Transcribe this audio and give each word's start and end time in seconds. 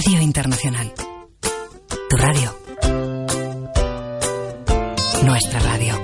Radio 0.00 0.20
Internacional. 0.20 0.94
Tu 2.08 2.16
radio. 2.16 2.56
Nuestra 5.24 5.58
radio. 5.58 6.00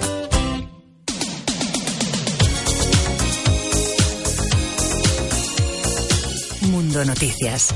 Mundo 6.63 7.05
Noticias. 7.05 7.73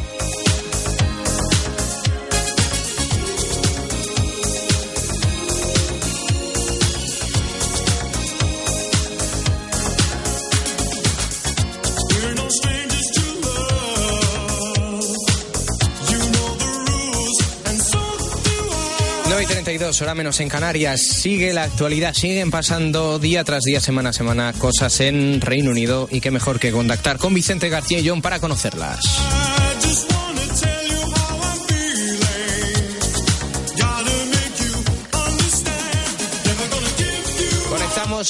32, 19.79 20.03
hora 20.03 20.15
menos 20.17 20.41
en 20.41 20.49
Canarias. 20.49 21.01
Sigue 21.01 21.53
la 21.53 21.63
actualidad, 21.63 22.13
siguen 22.13 22.51
pasando 22.51 23.21
día 23.21 23.45
tras 23.45 23.63
día, 23.63 23.81
semana 23.81 24.11
a 24.11 24.13
semana, 24.13 24.53
cosas 24.59 24.99
en 25.01 25.41
Reino 25.41 25.71
Unido 25.71 26.09
y 26.11 26.21
qué 26.21 26.33
mejor 26.33 26.59
que 26.59 26.73
contactar 26.73 27.19
con 27.19 27.33
Vicente 27.33 27.69
García 27.69 28.01
y 28.01 28.09
John 28.09 28.21
para 28.21 28.41
conocerlas. 28.41 28.99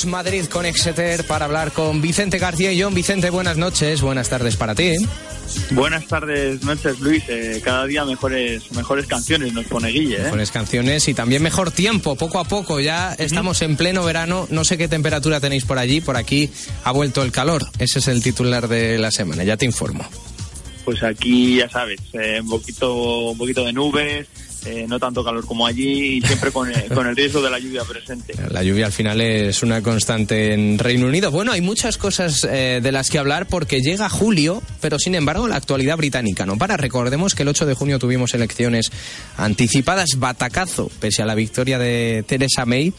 Madrid 0.05 0.45
con 0.47 0.67
Exeter 0.67 1.25
para 1.25 1.47
hablar 1.47 1.73
con 1.73 2.03
Vicente 2.03 2.39
García 2.39 2.71
y 2.73 2.83
John. 2.83 2.93
Vicente, 2.93 3.31
buenas 3.31 3.57
noches, 3.57 4.03
buenas 4.03 4.29
tardes 4.29 4.55
para 4.57 4.75
ti. 4.75 4.93
Buenas 5.71 6.07
tardes, 6.07 6.63
noches 6.63 7.01
Luis. 7.01 7.25
Eh, 7.29 7.63
cada 7.65 7.87
día 7.87 8.05
mejores, 8.05 8.71
mejores 8.73 9.07
canciones 9.07 9.55
nos 9.55 9.65
pone 9.65 9.89
Guille. 9.89 10.17
¿eh? 10.17 10.25
Mejores 10.25 10.51
canciones 10.51 11.09
y 11.09 11.15
también 11.15 11.43
mejor 11.43 11.71
tiempo, 11.71 12.17
poco 12.17 12.39
a 12.39 12.45
poco. 12.45 12.81
Ya 12.81 13.15
estamos 13.15 13.63
en 13.63 13.77
pleno 13.77 14.05
verano. 14.05 14.47
No 14.51 14.63
sé 14.65 14.77
qué 14.77 14.89
temperatura 14.89 15.41
tenéis 15.41 15.65
por 15.65 15.79
allí. 15.79 16.03
Por 16.03 16.19
aquí 16.19 16.51
ha 16.85 16.93
vuelto 16.93 17.23
el 17.23 17.33
calor. 17.33 17.65
Ese 17.79 18.01
es 18.01 18.09
el 18.09 18.23
titular 18.23 18.69
de 18.69 18.99
la 18.99 19.11
semana. 19.11 19.43
Ya 19.45 19.57
te 19.57 19.65
informo. 19.65 20.07
Pues 20.85 21.03
aquí 21.03 21.57
ya 21.57 21.69
sabes, 21.71 22.01
eh, 22.13 22.41
un 22.43 22.51
poquito, 22.51 23.31
un 23.31 23.39
poquito 23.39 23.65
de 23.65 23.73
nubes 23.73 24.27
eh, 24.67 24.87
no 24.89 24.99
tanto 24.99 25.25
calor 25.25 25.47
como 25.47 25.67
allí 25.67 26.17
y 26.17 26.21
siempre 26.21 26.51
con, 26.51 26.71
eh, 26.71 26.87
con, 26.93 27.07
el 27.07 27.17
riesgo 27.17 27.41
de 27.41 27.51
la 27.51 27.59
lluvia 27.59 27.85
presente. 27.85 28.35
La 28.51 28.63
lluvia 28.63 28.87
al 28.87 28.93
final 28.93 29.21
es 29.21 29.63
una 29.63 29.83
constante 29.83 30.53
en 30.53 30.79
Reino 30.79 31.07
Unido. 31.07 31.31
Bueno, 31.31 31.53
hay 31.53 31.61
muchas 31.61 31.97
cosas 31.97 32.47
eh, 32.51 32.81
de 32.83 32.93
las 32.93 33.11
que 33.11 33.19
hablar 33.19 33.47
porque 33.47 33.81
llega 33.81 34.09
julio, 34.09 34.63
pero 34.81 34.99
sin 34.99 35.15
embargo 35.15 35.47
la 35.47 35.57
actualidad 35.57 35.97
británica 35.97 36.45
no 36.45 36.59
para. 36.59 36.77
Recordemos 36.77 37.35
que 37.35 37.43
el 37.43 37.49
8 37.49 37.67
de 37.67 37.75
junio 37.75 37.99
tuvimos 37.99 38.35
elecciones 38.35 38.91
anticipadas, 39.37 40.11
batacazo, 40.19 40.91
pese 41.01 41.23
a 41.23 41.27
la 41.27 41.35
victoria 41.35 41.79
de 41.79 42.25
Theresa 42.27 42.67
May. 42.67 42.93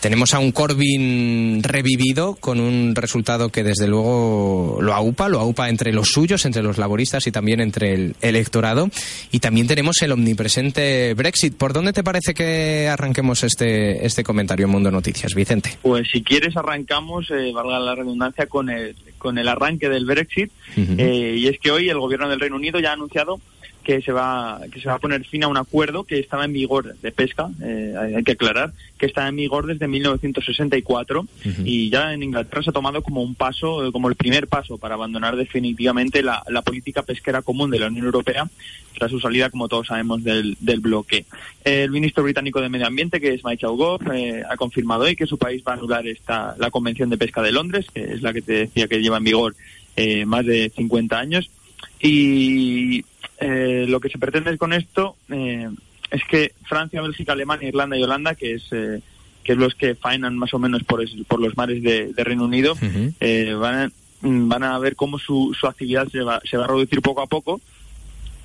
Tenemos 0.00 0.32
a 0.32 0.38
un 0.38 0.52
Corbyn 0.52 1.60
revivido 1.64 2.36
con 2.36 2.60
un 2.60 2.94
resultado 2.94 3.48
que 3.48 3.64
desde 3.64 3.88
luego 3.88 4.78
lo 4.80 4.94
aupa, 4.94 5.28
lo 5.28 5.40
aupa 5.40 5.68
entre 5.68 5.92
los 5.92 6.08
suyos, 6.08 6.44
entre 6.44 6.62
los 6.62 6.78
laboristas 6.78 7.26
y 7.26 7.32
también 7.32 7.60
entre 7.60 7.94
el 7.94 8.14
electorado. 8.20 8.90
Y 9.32 9.40
también 9.40 9.66
tenemos 9.66 10.00
el 10.02 10.12
omnipresente 10.12 11.14
Brexit. 11.14 11.56
¿Por 11.56 11.72
dónde 11.72 11.92
te 11.92 12.04
parece 12.04 12.32
que 12.32 12.86
arranquemos 12.88 13.42
este, 13.42 14.06
este 14.06 14.22
comentario 14.22 14.66
en 14.66 14.72
Mundo 14.72 14.92
Noticias, 14.92 15.34
Vicente? 15.34 15.76
Pues 15.82 16.08
si 16.12 16.22
quieres 16.22 16.56
arrancamos, 16.56 17.28
eh, 17.30 17.50
valga 17.52 17.80
la 17.80 17.96
redundancia, 17.96 18.46
con 18.46 18.70
el, 18.70 18.94
con 19.18 19.36
el 19.36 19.48
arranque 19.48 19.88
del 19.88 20.06
Brexit. 20.06 20.52
Eh, 20.76 21.34
y 21.38 21.48
es 21.48 21.58
que 21.58 21.72
hoy 21.72 21.88
el 21.88 21.98
gobierno 21.98 22.28
del 22.28 22.38
Reino 22.38 22.54
Unido 22.54 22.78
ya 22.78 22.90
ha 22.90 22.92
anunciado 22.92 23.40
que 23.88 24.02
se 24.02 24.12
va 24.12 24.60
que 24.70 24.82
se 24.82 24.88
va 24.90 24.96
a 24.96 24.98
poner 24.98 25.24
fin 25.24 25.44
a 25.44 25.48
un 25.48 25.56
acuerdo 25.56 26.04
que 26.04 26.18
estaba 26.18 26.44
en 26.44 26.52
vigor 26.52 26.94
de 26.98 27.10
pesca, 27.10 27.48
eh, 27.62 27.94
hay 27.98 28.22
que 28.22 28.32
aclarar, 28.32 28.74
que 28.98 29.06
está 29.06 29.26
en 29.26 29.36
vigor 29.36 29.66
desde 29.66 29.88
1964 29.88 31.26
y 31.64 31.88
ya 31.88 32.12
en 32.12 32.22
Inglaterra 32.22 32.62
se 32.62 32.68
ha 32.68 32.74
tomado 32.74 33.02
como 33.02 33.22
un 33.22 33.34
paso, 33.34 33.86
eh, 33.86 33.90
como 33.90 34.10
el 34.10 34.14
primer 34.14 34.46
paso 34.46 34.76
para 34.76 34.94
abandonar 34.94 35.36
definitivamente 35.36 36.22
la, 36.22 36.44
política 36.66 37.02
pesquera 37.02 37.40
común 37.40 37.70
de 37.70 37.78
la 37.78 37.86
Unión 37.86 38.04
Europea 38.04 38.46
tras 38.98 39.10
su 39.10 39.20
salida, 39.20 39.48
como 39.48 39.68
todos 39.68 39.86
sabemos, 39.86 40.22
del, 40.22 40.58
del 40.60 40.80
bloque. 40.80 41.24
El 41.64 41.90
ministro 41.90 42.24
británico 42.24 42.60
de 42.60 42.68
Medio 42.68 42.88
Ambiente, 42.88 43.22
que 43.22 43.32
es 43.32 43.42
Michael 43.42 43.76
Gove, 43.76 44.04
eh, 44.12 44.42
ha 44.46 44.58
confirmado 44.58 45.04
hoy 45.04 45.16
que 45.16 45.24
su 45.24 45.38
país 45.38 45.62
va 45.66 45.72
a 45.72 45.76
anular 45.76 46.06
esta, 46.06 46.56
la 46.58 46.70
Convención 46.70 47.08
de 47.08 47.16
Pesca 47.16 47.40
de 47.40 47.52
Londres, 47.52 47.86
que 47.94 48.02
es 48.02 48.20
la 48.20 48.34
que 48.34 48.42
te 48.42 48.52
decía 48.52 48.86
que 48.86 49.00
lleva 49.00 49.16
en 49.16 49.24
vigor 49.24 49.56
más 50.26 50.44
de 50.44 50.70
50 50.76 51.18
años. 51.18 51.50
Y 52.00 53.02
eh, 53.40 53.86
lo 53.88 54.00
que 54.00 54.08
se 54.08 54.18
pretende 54.18 54.58
con 54.58 54.72
esto 54.72 55.16
eh, 55.30 55.68
es 56.10 56.22
que 56.24 56.52
Francia, 56.64 57.02
Bélgica, 57.02 57.32
Alemania, 57.32 57.68
Irlanda 57.68 57.96
y 57.96 58.02
Holanda, 58.02 58.34
que 58.34 58.54
es 58.54 58.64
eh, 58.72 59.00
que 59.44 59.52
es 59.52 59.58
los 59.58 59.74
que 59.74 59.94
faenan 59.94 60.36
más 60.36 60.52
o 60.54 60.58
menos 60.58 60.82
por, 60.82 61.02
por 61.26 61.40
los 61.40 61.56
mares 61.56 61.82
de, 61.82 62.12
Reino 62.16 62.44
Unido, 62.44 62.74
van, 62.80 63.74
a, 63.74 63.90
van 64.20 64.62
a 64.62 64.78
ver 64.78 64.94
cómo 64.94 65.18
su, 65.18 65.56
su 65.58 65.66
actividad 65.66 66.08
se 66.08 66.20
va, 66.20 66.40
se 66.44 66.56
va 66.58 66.64
a 66.64 66.68
reducir 66.68 67.00
poco 67.00 67.22
a 67.22 67.26
poco 67.26 67.60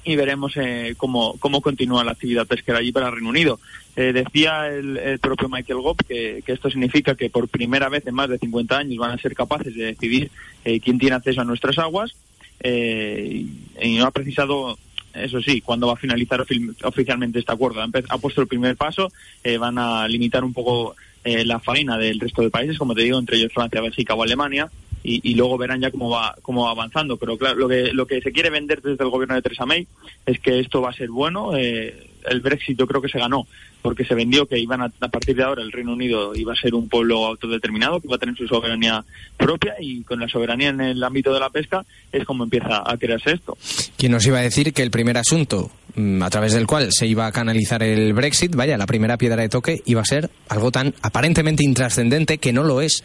y 0.06 0.16
veremos 0.16 0.54
cómo, 0.96 1.36
cómo 1.40 1.62
continúa 1.62 2.06
la 2.06 2.12
actividad 2.12 2.48
pesquera 2.48 2.78
allí 2.78 2.94
para 2.94 3.12
Reino 3.12 3.30
Unido. 3.30 3.60
decía 3.96 4.70
el, 4.70 5.20
propio 5.20 5.50
Michael 5.50 5.82
Gove 5.82 6.06
que, 6.08 6.42
que, 6.46 6.54
esto 6.54 6.70
significa 6.70 7.16
que 7.16 7.30
por 7.30 7.50
primera 7.50 7.90
vez 7.90 8.08
en 8.08 8.16
más 8.16 8.30
de 8.30 8.38
50 8.38 8.78
años 8.78 8.98
van 8.98 9.12
a 9.12 9.22
ser 9.22 9.34
capaces 9.36 9.76
de 9.76 9.86
decidir 9.86 10.32
quién 10.64 11.00
tiene 11.00 11.18
acceso 11.18 11.42
a 11.42 11.46
nuestras 11.46 11.80
aguas 11.80 12.16
eh, 12.64 13.46
y 13.82 13.98
no 13.98 14.06
ha 14.06 14.12
precisado 14.12 14.78
eso 15.14 15.42
sí, 15.42 15.62
cuando 15.62 15.88
va 15.88 15.94
a 15.94 15.98
finalizar 15.98 16.44
oficialmente 16.84 17.40
este 17.40 17.52
acuerdo. 17.52 17.82
Ha, 17.82 18.18
puesto 18.18 18.42
el 18.42 18.48
primer 18.48 18.76
paso, 18.76 19.12
eh, 19.44 19.58
van 19.58 19.78
a 19.78 20.08
limitar 20.08 20.44
un 20.44 20.54
poco 20.54 20.96
eh, 21.24 21.46
la 21.46 21.60
faena 21.60 21.98
del 21.98 22.20
resto 22.20 22.42
de 22.42 22.50
países, 22.50 22.78
como 22.78 22.96
te 22.96 23.04
digo, 23.04 23.20
entre 23.20 23.38
ellos 23.38 23.54
Francia, 23.54 23.82
Bélgica 23.82 24.16
o 24.16 24.24
Alemania, 24.24 24.70
y, 25.06 25.36
luego 25.36 25.58
verán 25.58 25.82
ya 25.82 25.92
cómo 25.92 26.10
va, 26.10 26.34
cómo 26.42 26.64
va 26.64 26.72
avanzando. 26.72 27.18
Pero 27.18 27.38
claro, 27.38 27.58
lo 27.58 27.68
que, 27.68 27.92
lo 27.92 28.08
que 28.08 28.22
se 28.22 28.32
quiere 28.32 28.50
vender 28.50 28.82
desde 28.82 29.04
el 29.04 29.10
gobierno 29.10 29.36
de 29.36 29.42
Theresa 29.42 29.66
May 29.66 29.86
es 30.26 30.40
que 30.40 30.60
esto 30.60 30.82
va 30.82 30.92
a 30.92 30.94
ser 30.94 31.10
bueno. 31.10 31.58
Eh, 31.58 32.10
el 32.30 32.42
Brexit 32.42 32.78
yo 32.78 32.88
creo 32.88 33.02
que 33.02 33.10
se 33.10 33.20
ganó 33.20 33.48
porque 33.82 34.06
se 34.06 34.16
vendió 34.16 34.46
que 34.46 34.58
iban 34.58 34.82
a, 34.82 34.90
partir 34.90 35.36
de 35.36 35.44
ahora 35.44 35.62
el 35.62 35.72
Reino 35.72 35.94
Unido 35.94 36.34
iba 36.36 36.54
a 36.54 36.56
ser 36.56 36.74
un 36.74 36.88
pueblo 36.88 37.26
autodeterminado, 37.26 38.00
que 38.00 38.08
iba 38.08 38.16
a 38.16 38.20
tener 38.20 38.36
su 38.36 38.48
soberanía 38.48 39.04
propia 39.38 39.76
y 39.80 40.02
con 40.04 40.20
la 40.20 40.28
soberanía 40.28 40.70
en 40.70 40.82
el 40.82 41.04
ámbito 41.04 41.34
de 41.34 41.40
la 41.40 41.50
pesca 41.50 41.86
es 42.12 42.24
como 42.26 42.46
empieza 42.46 42.82
a 42.86 42.98
crearse 42.98 43.34
esto. 43.34 43.58
¿Quién 43.98 44.14
nos 44.14 44.26
iba 44.26 44.40
a 44.40 44.42
decir 44.42 44.74
que 44.74 44.84
el 44.84 44.92
primer 44.92 45.18
asunto 45.18 45.70
mm, 45.96 46.24
a 46.24 46.30
través 46.30 46.54
del 46.54 46.66
cual 46.66 46.92
se 46.92 47.08
iba 47.08 47.28
a 47.28 47.32
canalizar 47.32 47.84
el 47.84 48.14
Brexit, 48.14 48.56
vaya, 48.56 48.78
la 48.78 48.86
primera 48.86 49.18
piedra 49.18 49.42
de 49.42 49.50
toque 49.50 49.82
iba 49.86 50.02
a 50.02 50.06
ser 50.06 50.30
algo 50.48 50.72
tan 50.72 50.94
aparentemente 51.02 51.64
intrascendente 51.64 52.38
que 52.38 52.54
no 52.54 52.64
lo 52.64 52.82
es? 52.82 53.04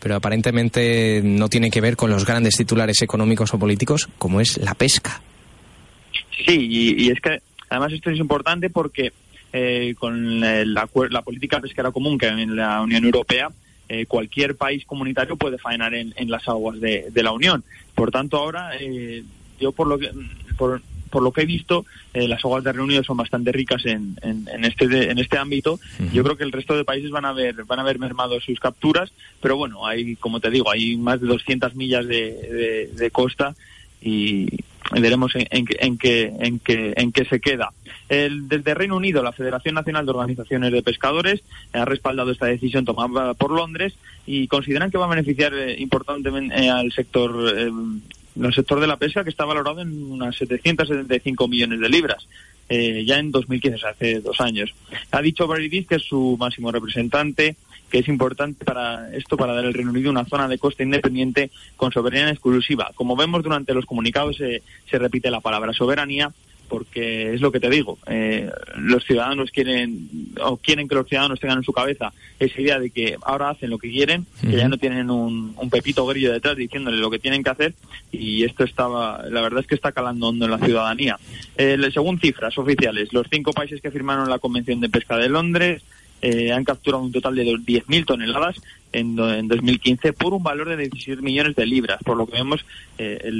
pero 0.00 0.16
aparentemente 0.16 1.20
no 1.22 1.48
tiene 1.48 1.70
que 1.70 1.80
ver 1.80 1.94
con 1.94 2.10
los 2.10 2.24
grandes 2.24 2.56
titulares 2.56 3.02
económicos 3.02 3.52
o 3.52 3.58
políticos, 3.58 4.08
como 4.18 4.40
es 4.40 4.56
la 4.56 4.74
pesca. 4.74 5.20
Sí, 6.46 6.96
y, 6.96 7.10
es 7.10 7.20
que 7.20 7.38
además 7.70 7.92
esto 7.92 8.10
es 8.10 8.18
importante 8.18 8.68
porque 8.68 9.12
eh, 9.52 9.94
con 9.98 10.40
la, 10.40 10.86
política 10.86 11.60
pesquera 11.60 11.90
común 11.90 12.18
que 12.18 12.26
hay 12.26 12.42
en 12.42 12.56
la 12.56 12.82
Unión 12.82 13.04
Europea, 13.04 13.48
eh, 13.88 14.06
cualquier 14.06 14.56
país 14.56 14.84
comunitario 14.84 15.36
puede 15.36 15.58
faenar 15.58 15.94
en, 15.94 16.30
las 16.30 16.46
aguas 16.46 16.78
de, 16.80 17.10
la 17.14 17.32
Unión. 17.32 17.64
Por 17.94 18.10
tanto, 18.10 18.36
ahora, 18.36 18.70
eh, 18.78 19.24
yo 19.58 19.72
por 19.72 19.88
lo 19.88 19.98
que, 19.98 20.10
por, 20.56 20.82
por 21.10 21.22
lo 21.22 21.32
que 21.32 21.42
he 21.42 21.46
visto, 21.46 21.84
eh, 22.14 22.28
las 22.28 22.44
aguas 22.44 22.64
de 22.64 22.72
Reino 22.72 22.84
Unido 22.84 23.02
son 23.02 23.16
bastante 23.16 23.52
ricas 23.52 23.84
en, 23.84 24.16
en, 24.22 24.64
este 24.64 25.10
en 25.10 25.18
este 25.18 25.38
ámbito. 25.38 25.80
Yo 26.12 26.22
creo 26.22 26.36
que 26.36 26.44
el 26.44 26.52
resto 26.52 26.76
de 26.76 26.84
países 26.84 27.10
van 27.10 27.24
a 27.24 27.32
ver 27.32 27.64
van 27.64 27.80
a 27.80 27.82
ver 27.82 27.98
mermado 27.98 28.40
sus 28.40 28.60
capturas, 28.60 29.12
pero 29.40 29.56
bueno, 29.56 29.86
hay 29.86 30.16
como 30.16 30.40
te 30.40 30.50
digo, 30.50 30.70
hay 30.70 30.96
más 30.96 31.20
de 31.20 31.26
200 31.26 31.74
millas 31.74 32.06
de, 32.06 32.88
de, 32.94 33.10
costa 33.10 33.54
y 34.00 34.46
veremos 34.92 35.34
en, 35.34 35.46
en, 35.50 35.66
qué 35.98 36.32
en 36.38 36.58
qué 36.58 36.94
en 36.96 37.12
qué 37.12 37.24
se 37.24 37.40
queda. 37.40 37.72
El, 38.08 38.48
desde 38.48 38.74
Reino 38.74 38.96
Unido, 38.96 39.22
la 39.22 39.32
Federación 39.32 39.74
Nacional 39.74 40.04
de 40.04 40.12
Organizaciones 40.12 40.72
de 40.72 40.82
Pescadores 40.82 41.42
ha 41.72 41.84
respaldado 41.84 42.32
esta 42.32 42.46
decisión 42.46 42.84
tomada 42.84 43.34
por 43.34 43.52
Londres 43.52 43.94
y 44.26 44.48
consideran 44.48 44.90
que 44.90 44.98
va 44.98 45.06
a 45.06 45.10
beneficiar 45.10 45.54
eh, 45.54 45.76
importantemente 45.78 46.56
eh, 46.56 46.70
al 46.70 46.90
sector 46.92 47.54
el 48.36 48.54
sector 48.54 48.80
de 48.80 48.86
la 48.86 48.96
pesca 48.96 49.24
que 49.24 49.30
está 49.30 49.44
valorado 49.44 49.80
en 49.80 50.10
unas 50.10 50.36
775 50.36 51.48
millones 51.48 51.80
de 51.80 51.88
libras. 51.88 52.26
Eh, 52.68 53.04
ya 53.04 53.18
en 53.18 53.32
2015, 53.32 53.84
hace 53.84 54.20
dos 54.20 54.40
años. 54.40 54.72
Ha 55.10 55.20
dicho 55.20 55.48
Brady 55.48 55.84
que 55.84 55.96
es 55.96 56.02
su 56.02 56.36
máximo 56.38 56.70
representante, 56.70 57.56
que 57.90 57.98
es 57.98 58.08
importante 58.08 58.64
para 58.64 59.14
esto, 59.14 59.36
para 59.36 59.54
dar 59.54 59.64
al 59.64 59.74
Reino 59.74 59.90
Unido 59.90 60.10
una 60.10 60.24
zona 60.24 60.48
de 60.48 60.58
costa 60.58 60.82
independiente 60.82 61.50
con 61.76 61.92
soberanía 61.92 62.30
exclusiva. 62.30 62.90
Como 62.94 63.16
vemos 63.16 63.42
durante 63.42 63.74
los 63.74 63.84
comunicados, 63.84 64.36
se 64.36 64.98
repite 64.98 65.30
la 65.30 65.40
palabra 65.40 65.72
soberanía, 65.72 66.32
porque 66.70 67.34
es 67.34 67.40
lo 67.40 67.50
que 67.50 67.58
te 67.58 67.68
digo, 67.68 67.98
eh, 68.06 68.48
los 68.76 69.04
ciudadanos 69.04 69.50
quieren 69.50 70.08
o 70.40 70.56
quieren 70.56 70.86
que 70.86 70.94
los 70.94 71.08
ciudadanos 71.08 71.40
tengan 71.40 71.58
en 71.58 71.64
su 71.64 71.72
cabeza 71.72 72.12
esa 72.38 72.60
idea 72.60 72.78
de 72.78 72.90
que 72.90 73.16
ahora 73.22 73.50
hacen 73.50 73.70
lo 73.70 73.78
que 73.78 73.90
quieren, 73.90 74.24
que 74.40 74.56
ya 74.56 74.68
no 74.68 74.78
tienen 74.78 75.10
un, 75.10 75.56
pepito 75.68 76.06
grillo 76.06 76.32
detrás 76.32 76.56
diciéndole 76.56 76.98
lo 76.98 77.10
que 77.10 77.18
tienen 77.18 77.42
que 77.42 77.50
hacer 77.50 77.74
y 78.12 78.44
esto 78.44 78.64
estaba, 78.64 79.24
la 79.28 79.40
verdad 79.40 79.60
es 79.60 79.66
que 79.66 79.74
está 79.74 79.90
calando 79.90 80.28
hondo 80.28 80.44
en 80.44 80.50
la 80.52 80.58
ciudadanía. 80.58 81.18
Eh, 81.56 81.76
según 81.92 82.20
cifras 82.20 82.56
oficiales, 82.56 83.12
los 83.12 83.26
cinco 83.28 83.52
países 83.52 83.80
que 83.80 83.90
firmaron 83.90 84.30
la 84.30 84.38
Convención 84.38 84.80
de 84.80 84.88
Pesca 84.88 85.16
de 85.16 85.28
Londres 85.28 85.82
eh, 86.22 86.52
han 86.52 86.64
capturado 86.64 87.02
un 87.02 87.12
total 87.12 87.34
de 87.34 87.44
10.000 87.44 88.04
toneladas 88.04 88.56
en, 88.92 89.18
en, 89.18 89.48
2015 89.48 90.12
por 90.12 90.34
un 90.34 90.42
valor 90.42 90.68
de 90.68 90.76
16 90.76 91.22
millones 91.22 91.56
de 91.56 91.66
libras. 91.66 92.02
Por 92.02 92.16
lo 92.16 92.26
que 92.26 92.34
vemos, 92.34 92.64
eh, 92.98 93.30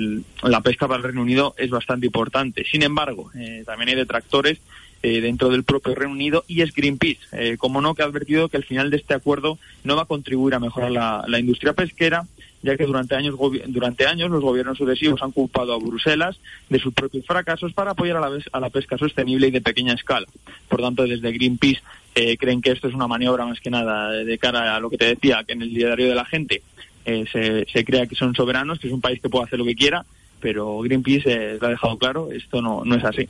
la 0.43 0.61
pesca 0.61 0.87
para 0.87 0.99
el 0.99 1.05
Reino 1.05 1.23
Unido 1.23 1.55
es 1.59 1.71
bastante 1.71 2.06
importante. 2.06 2.65
Sin 2.65 2.82
embargo, 2.82 3.31
eh, 3.35 3.62
también 3.67 3.91
hay 3.91 3.97
detractores 3.97 4.59
dentro 5.03 5.49
del 5.49 5.65
propio 5.65 5.94
Reino 5.94 6.12
Unido 6.12 6.44
y 6.47 6.61
es 6.61 6.75
Greenpeace, 6.75 7.56
como 7.56 7.81
no, 7.81 7.94
que 7.94 8.03
ha 8.03 8.05
advertido 8.05 8.50
que 8.50 8.59
el 8.59 8.67
final 8.67 8.91
de 8.91 8.99
este 8.99 9.15
acuerdo 9.15 9.59
no 9.83 9.97
va 9.97 10.03
a 10.03 10.05
contribuir 10.05 10.55
a 10.55 10.61
mejorar 10.61 10.93
la 11.26 11.41
industria 11.41 11.73
pesquera 11.73 12.26
ya 12.62 12.76
que 12.76 12.85
durante 12.85 13.15
años, 13.15 13.37
durante 13.69 14.06
años 14.06 14.31
los 14.31 14.43
gobiernos 14.43 14.79
sucesivos 14.79 15.23
han 15.23 15.33
culpado 15.33 15.73
a 15.73 15.79
Bruselas 15.79 16.38
de 16.69 16.79
sus 16.79 16.93
propios 16.93 17.25
fracasos 17.26 17.73
para 17.73 17.93
apoyar 17.93 18.19
a 18.53 18.61
la 18.61 18.71
pesca 18.71 18.99
sostenible 18.99 19.49
y 19.49 19.50
de 19.50 19.61
pequeña 19.61 19.94
escala. 19.94 20.26
Por 20.69 20.81
tanto, 20.81 21.05
desde 21.05 21.33
Greenpeace 21.33 21.81
eh, 22.15 22.37
creen 22.37 22.61
que 22.61 22.73
esto 22.73 22.89
es 22.89 22.95
una 22.95 23.07
maniobra 23.07 23.47
más 23.47 23.61
que 23.61 23.71
nada 23.71 24.11
de 24.11 24.39
cara 24.39 24.77
a 24.77 24.81
lo 24.81 24.91
que 24.91 24.99
te 24.99 25.07
decía, 25.07 25.45
que 25.47 25.53
en 25.53 25.62
el 25.62 25.75
diario 25.75 26.09
de 26.09 26.15
la 26.15 26.25
gente 26.25 26.62
eh, 27.05 27.25
se, 27.33 27.67
se 27.73 27.85
crea 27.85 28.07
que 28.07 28.15
son 28.15 28.35
soberanos, 28.35 28.79
que 28.79 28.89
es 28.89 28.93
un 28.93 29.01
país 29.01 29.21
que 29.21 29.29
puede 29.29 29.45
hacer 29.45 29.59
lo 29.59 29.65
que 29.65 29.75
quiera, 29.75 30.05
pero 30.41 30.81
Greenpeace 30.81 31.33
eh, 31.33 31.59
lo 31.61 31.67
ha 31.67 31.71
dejado 31.71 31.99
claro, 31.99 32.31
esto 32.33 32.61
no, 32.61 32.83
no 32.85 32.97
es 32.97 33.05
así. 33.05 33.29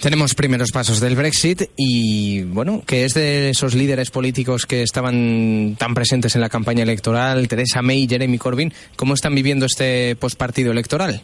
Tenemos 0.00 0.34
primeros 0.34 0.70
pasos 0.70 0.98
del 0.98 1.14
Brexit 1.14 1.64
y, 1.76 2.42
bueno, 2.44 2.82
que 2.86 3.04
es 3.04 3.12
de 3.12 3.50
esos 3.50 3.74
líderes 3.74 4.10
políticos 4.10 4.64
que 4.64 4.82
estaban 4.82 5.76
tan 5.78 5.92
presentes 5.92 6.34
en 6.34 6.40
la 6.40 6.48
campaña 6.48 6.84
electoral, 6.84 7.46
Teresa 7.48 7.82
May 7.82 8.04
y 8.04 8.08
Jeremy 8.08 8.38
Corbyn, 8.38 8.72
¿cómo 8.96 9.12
están 9.12 9.34
viviendo 9.34 9.66
este 9.66 10.16
postpartido 10.16 10.72
electoral? 10.72 11.20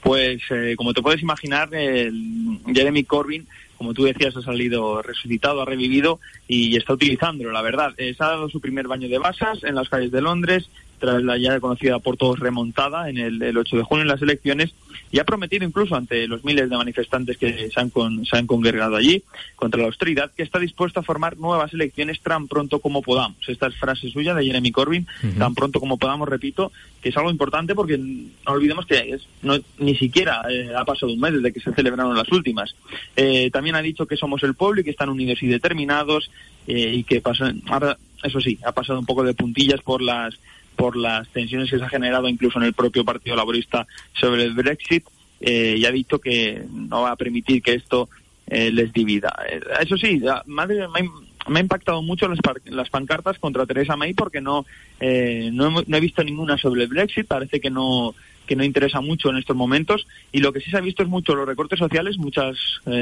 Pues, 0.00 0.40
eh, 0.50 0.74
como 0.76 0.94
te 0.94 1.02
puedes 1.02 1.22
imaginar, 1.22 1.70
Jeremy 1.70 3.04
Corbyn, 3.04 3.46
como 3.82 3.94
tú 3.94 4.04
decías, 4.04 4.36
ha 4.36 4.42
salido 4.42 5.02
resucitado, 5.02 5.60
ha 5.60 5.64
revivido 5.64 6.20
y 6.46 6.76
está 6.76 6.92
utilizándolo, 6.92 7.50
la 7.50 7.62
verdad. 7.62 7.92
Eh, 7.96 8.14
se 8.16 8.22
ha 8.22 8.28
dado 8.28 8.48
su 8.48 8.60
primer 8.60 8.86
baño 8.86 9.08
de 9.08 9.18
basas 9.18 9.64
en 9.64 9.74
las 9.74 9.88
calles 9.88 10.12
de 10.12 10.22
Londres, 10.22 10.70
tras 11.02 11.20
la 11.20 11.36
ya 11.36 11.58
conocida 11.58 11.98
por 11.98 12.16
todos 12.16 12.38
remontada 12.38 13.10
en 13.10 13.18
el, 13.18 13.58
8 13.58 13.76
de 13.76 13.82
junio 13.82 14.02
en 14.02 14.08
las 14.08 14.22
elecciones 14.22 14.72
y 15.10 15.18
ha 15.18 15.24
prometido 15.24 15.66
incluso 15.66 15.96
ante 15.96 16.28
los 16.28 16.44
miles 16.44 16.70
de 16.70 16.76
manifestantes 16.76 17.36
que 17.36 17.70
se 17.70 17.80
han, 17.80 17.90
se 18.24 18.36
han 18.36 18.46
congregado 18.46 18.94
allí 18.94 19.24
contra 19.56 19.80
la 19.80 19.88
austeridad 19.88 20.30
que 20.30 20.44
está 20.44 20.60
dispuesto 20.60 21.00
a 21.00 21.02
formar 21.02 21.38
nuevas 21.38 21.74
elecciones 21.74 22.20
tan 22.20 22.46
pronto 22.46 22.78
como 22.78 23.02
podamos. 23.02 23.36
Esta 23.48 23.66
es 23.66 23.74
frase 23.74 24.10
suya 24.10 24.32
de 24.32 24.44
Jeremy 24.44 24.70
Corbyn, 24.70 25.08
tan 25.36 25.56
pronto 25.56 25.80
como 25.80 25.98
podamos, 25.98 26.28
repito, 26.28 26.70
que 27.00 27.08
es 27.08 27.16
algo 27.16 27.32
importante 27.32 27.74
porque 27.74 27.98
no 27.98 28.22
olvidemos 28.46 28.86
que 28.86 29.18
no, 29.42 29.56
ni 29.78 29.96
siquiera 29.96 30.42
eh, 30.48 30.70
ha 30.72 30.84
pasado 30.84 31.12
un 31.12 31.18
mes 31.18 31.32
desde 31.32 31.52
que 31.52 31.58
se 31.58 31.74
celebraron 31.74 32.16
las 32.16 32.30
últimas. 32.30 32.76
Eh, 33.16 33.50
también 33.50 33.74
ha 33.74 33.82
dicho 33.82 34.06
que 34.06 34.16
somos 34.16 34.44
el 34.44 34.54
pueblo 34.54 34.82
y 34.82 34.84
que 34.84 34.90
están 34.90 35.08
unidos 35.08 35.42
y 35.42 35.48
determinados 35.48 36.30
eh, 36.68 36.92
y 36.94 37.02
que 37.02 37.20
pasan, 37.20 37.60
ahora, 37.66 37.98
eso 38.22 38.40
sí, 38.40 38.56
ha 38.64 38.70
pasado 38.70 39.00
un 39.00 39.06
poco 39.06 39.24
de 39.24 39.34
puntillas 39.34 39.80
por 39.82 40.00
las 40.00 40.38
por 40.76 40.96
las 40.96 41.28
tensiones 41.28 41.70
que 41.70 41.78
se 41.78 41.84
ha 41.84 41.88
generado 41.88 42.28
incluso 42.28 42.58
en 42.58 42.64
el 42.64 42.72
propio 42.72 43.04
Partido 43.04 43.36
Laborista 43.36 43.86
sobre 44.12 44.44
el 44.44 44.54
Brexit 44.54 45.04
eh, 45.44 45.74
y 45.76 45.84
ha 45.84 45.90
dicho 45.90 46.20
que 46.20 46.62
no 46.72 47.02
va 47.02 47.10
a 47.10 47.16
permitir 47.16 47.62
que 47.62 47.74
esto 47.74 48.08
eh, 48.46 48.70
les 48.70 48.92
divida. 48.92 49.34
Eh, 49.48 49.60
eso 49.80 49.96
sí, 49.96 50.22
madre, 50.46 50.86
me, 50.88 51.58
ha 51.58 51.60
impactado 51.60 52.00
mucho 52.00 52.28
las, 52.28 52.38
las, 52.66 52.90
pancartas 52.90 53.40
contra 53.40 53.66
Teresa 53.66 53.96
May 53.96 54.14
porque 54.14 54.40
no, 54.40 54.64
no, 55.00 55.84
he 55.96 56.00
visto 56.00 56.22
ninguna 56.22 56.56
sobre 56.58 56.82
el 56.82 56.88
Brexit, 56.88 57.26
parece 57.26 57.60
que 57.60 57.70
no 57.70 58.14
que 58.46 58.56
no 58.56 58.64
interesa 58.64 59.00
mucho 59.00 59.30
en 59.30 59.36
estos 59.36 59.56
momentos 59.56 60.04
y 60.32 60.40
lo 60.40 60.52
que 60.52 60.60
sí 60.60 60.68
se 60.68 60.76
ha 60.76 60.80
visto 60.80 61.04
es 61.04 61.08
mucho 61.08 61.34
los 61.36 61.46
recortes 61.46 61.78
sociales, 61.78 62.18
muchas 62.18 62.56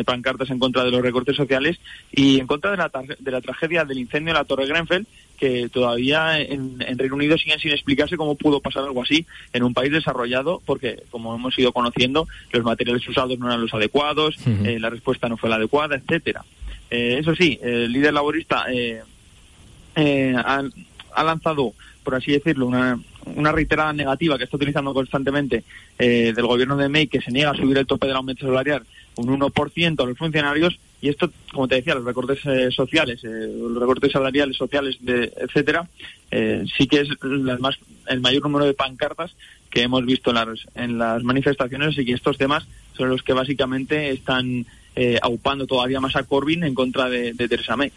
pancartas 0.05 0.51
en 0.51 0.59
contra 0.59 0.85
de 0.85 0.91
los 0.91 1.01
recortes 1.01 1.35
sociales 1.35 1.81
y 2.13 2.39
en 2.39 2.47
contra 2.47 2.73
de 2.73 2.77
la, 2.77 2.91
de 3.19 3.31
la 3.31 3.41
tragedia 3.41 3.87
del 3.87 3.99
incendio 3.99 4.33
en 4.33 4.37
la 4.37 4.45
Torre 4.45 4.67
Grenfell 4.67 5.07
que 5.41 5.71
todavía 5.71 6.39
en, 6.39 6.79
Reino 6.99 7.15
Unido 7.15 7.39
siguen 7.39 7.59
sin 7.59 7.73
explicarse 7.73 8.19
cómo 8.19 8.35
pudo 8.35 8.61
pasar 8.61 8.85
algo 8.85 9.03
así 9.03 9.27
en 9.55 9.63
un 9.63 9.73
país 9.73 9.91
desarrollado, 9.91 10.61
porque 10.67 11.03
como 11.11 11.35
hemos 11.35 11.59
ido 11.59 11.73
conociendo, 11.73 12.29
los 12.53 12.63
materiales 12.63 13.09
usados 13.09 13.39
no 13.39 13.47
eran 13.47 13.63
los 13.63 13.73
adecuados, 13.73 14.37
eh, 14.47 14.79
la 14.79 14.91
respuesta 14.91 15.31
no 15.31 15.39
fue 15.39 15.49
la 15.49 15.57
adecuada, 15.57 15.97
etcétera. 15.97 16.45
Eh, 16.91 17.17
eso 17.21 17.35
sí, 17.35 17.59
el 17.63 17.91
líder 17.91 18.13
laborista 18.13 18.67
eh, 18.71 19.03
ha, 20.37 20.63
ha, 21.15 21.25
lanzado, 21.25 21.73
por 22.05 22.17
así 22.17 22.33
decirlo, 22.33 22.67
una, 22.67 23.01
una 23.35 23.51
reiterada 23.51 23.95
negativa 23.95 24.37
que 24.37 24.45
está 24.45 24.59
utilizando 24.59 24.93
constantemente 24.93 25.65
del 25.99 26.47
gobierno 26.47 26.77
de 26.77 26.91
May, 26.91 27.07
que 27.07 27.23
se 27.23 27.33
niega 27.33 27.53
a 27.53 27.57
subir 27.57 27.79
el 27.79 27.87
tope 27.87 28.07
del 28.07 28.17
aumento 28.17 28.47
salarial 28.47 28.83
un 29.21 29.41
1% 29.41 30.03
a 30.03 30.07
los 30.07 30.19
funcionarios 30.19 30.79
y 31.03 31.09
esto, 31.09 31.31
como 31.53 31.67
te 31.67 31.77
decía, 31.77 31.95
los 31.95 32.05
recortes 32.05 32.41
eh, 32.45 32.71
sociales, 32.71 33.25
eh, 33.25 33.29
los 33.29 33.81
recortes 33.81 34.13
salariales, 34.13 34.57
sociales, 34.57 34.97
de, 35.01 35.33
etcétera, 35.37 35.89
eh, 36.31 36.65
sí 36.77 36.87
que 36.87 37.01
es 37.01 37.09
más, 37.59 37.77
el 38.07 38.21
mayor 38.21 38.43
número 38.43 38.67
de 38.67 38.75
pancartas 38.75 39.35
que 39.71 39.83
hemos 39.83 40.05
visto 40.05 40.31
en 40.31 40.37
las, 40.37 40.49
en 40.75 40.99
las 40.99 41.23
manifestaciones 41.23 41.97
y 41.97 42.05
que 42.05 42.13
estos 42.13 42.37
temas 42.37 42.67
son 42.97 43.09
los 43.09 43.23
que 43.23 43.33
básicamente 43.33 44.11
están 44.11 44.67
aupando 45.23 45.67
todavía 45.67 45.99
más 45.99 46.15
a 46.15 46.25
Corbyn 46.25 46.63
en 46.63 46.75
contra 46.75 47.09
de, 47.09 47.33
de, 47.33 47.59
May. 47.75 47.91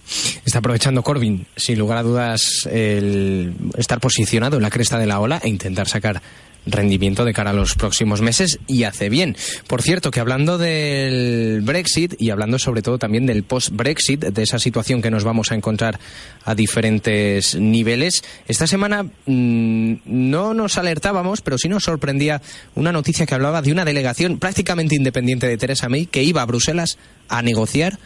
Está 0.45 0.59
aprovechando 0.59 1.03
Corbyn, 1.03 1.45
sin 1.53 1.77
lugar 1.77 1.97
a 1.97 2.03
dudas, 2.03 2.65
el 2.71 3.51
estar 3.75 3.99
posicionado 3.99 4.55
en 4.55 4.61
la 4.61 4.69
cresta 4.69 4.97
de 4.97 5.05
la 5.05 5.19
ola 5.19 5.41
e 5.43 5.49
intentar 5.49 5.89
sacar 5.89 6.21
rendimiento 6.65 7.25
de 7.25 7.33
cara 7.33 7.51
a 7.51 7.53
los 7.53 7.75
próximos 7.75 8.21
meses 8.21 8.59
y 8.67 8.83
hace 8.83 9.09
bien. 9.09 9.35
Por 9.67 9.81
cierto, 9.81 10.11
que 10.11 10.19
hablando 10.19 10.57
del 10.57 11.61
Brexit 11.61 12.15
y 12.19 12.29
hablando 12.29 12.59
sobre 12.59 12.81
todo 12.81 12.97
también 12.97 13.25
del 13.25 13.43
post-Brexit, 13.43 14.19
de 14.21 14.43
esa 14.43 14.59
situación 14.59 15.01
que 15.01 15.11
nos 15.11 15.23
vamos 15.23 15.51
a 15.51 15.55
encontrar 15.55 15.99
a 16.45 16.55
diferentes 16.55 17.55
niveles, 17.55 18.23
esta 18.47 18.67
semana 18.67 19.03
mm, 19.03 19.93
no 20.05 20.53
nos 20.53 20.77
alertábamos, 20.77 21.41
pero 21.41 21.57
sí 21.57 21.69
nos 21.69 21.83
sorprendía 21.83 22.41
una 22.75 22.91
noticia 22.91 23.25
que 23.25 23.35
hablaba 23.35 23.61
de 23.61 23.71
una 23.71 23.85
delegación 23.85 24.39
prácticamente 24.39 24.95
independiente 24.95 25.47
de 25.47 25.57
Theresa 25.57 25.89
May 25.89 26.05
que 26.05 26.23
iba 26.23 26.41
a 26.41 26.45
Bruselas 26.45 26.97
a 27.29 27.41
negociar 27.41 27.97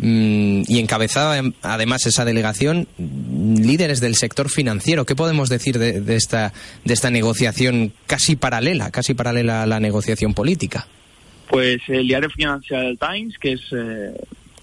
y 0.00 0.78
encabezaba 0.78 1.40
además 1.62 2.06
esa 2.06 2.24
delegación 2.24 2.88
líderes 2.98 4.00
del 4.00 4.16
sector 4.16 4.50
financiero. 4.50 5.06
¿Qué 5.06 5.14
podemos 5.14 5.48
decir 5.48 5.78
de, 5.78 6.16
esta, 6.16 6.52
de 6.84 6.94
esta 6.94 7.10
negociación 7.10 7.92
casi 8.06 8.36
paralela, 8.36 8.90
casi 8.90 9.14
paralela 9.14 9.62
a 9.62 9.66
la 9.66 9.80
negociación 9.80 10.34
política? 10.34 10.86
Pues 11.48 11.80
el 11.88 12.08
diario 12.08 12.30
Financial 12.30 12.98
Times, 12.98 13.38
que 13.38 13.52
es, 13.52 13.60
eh, 13.72 14.14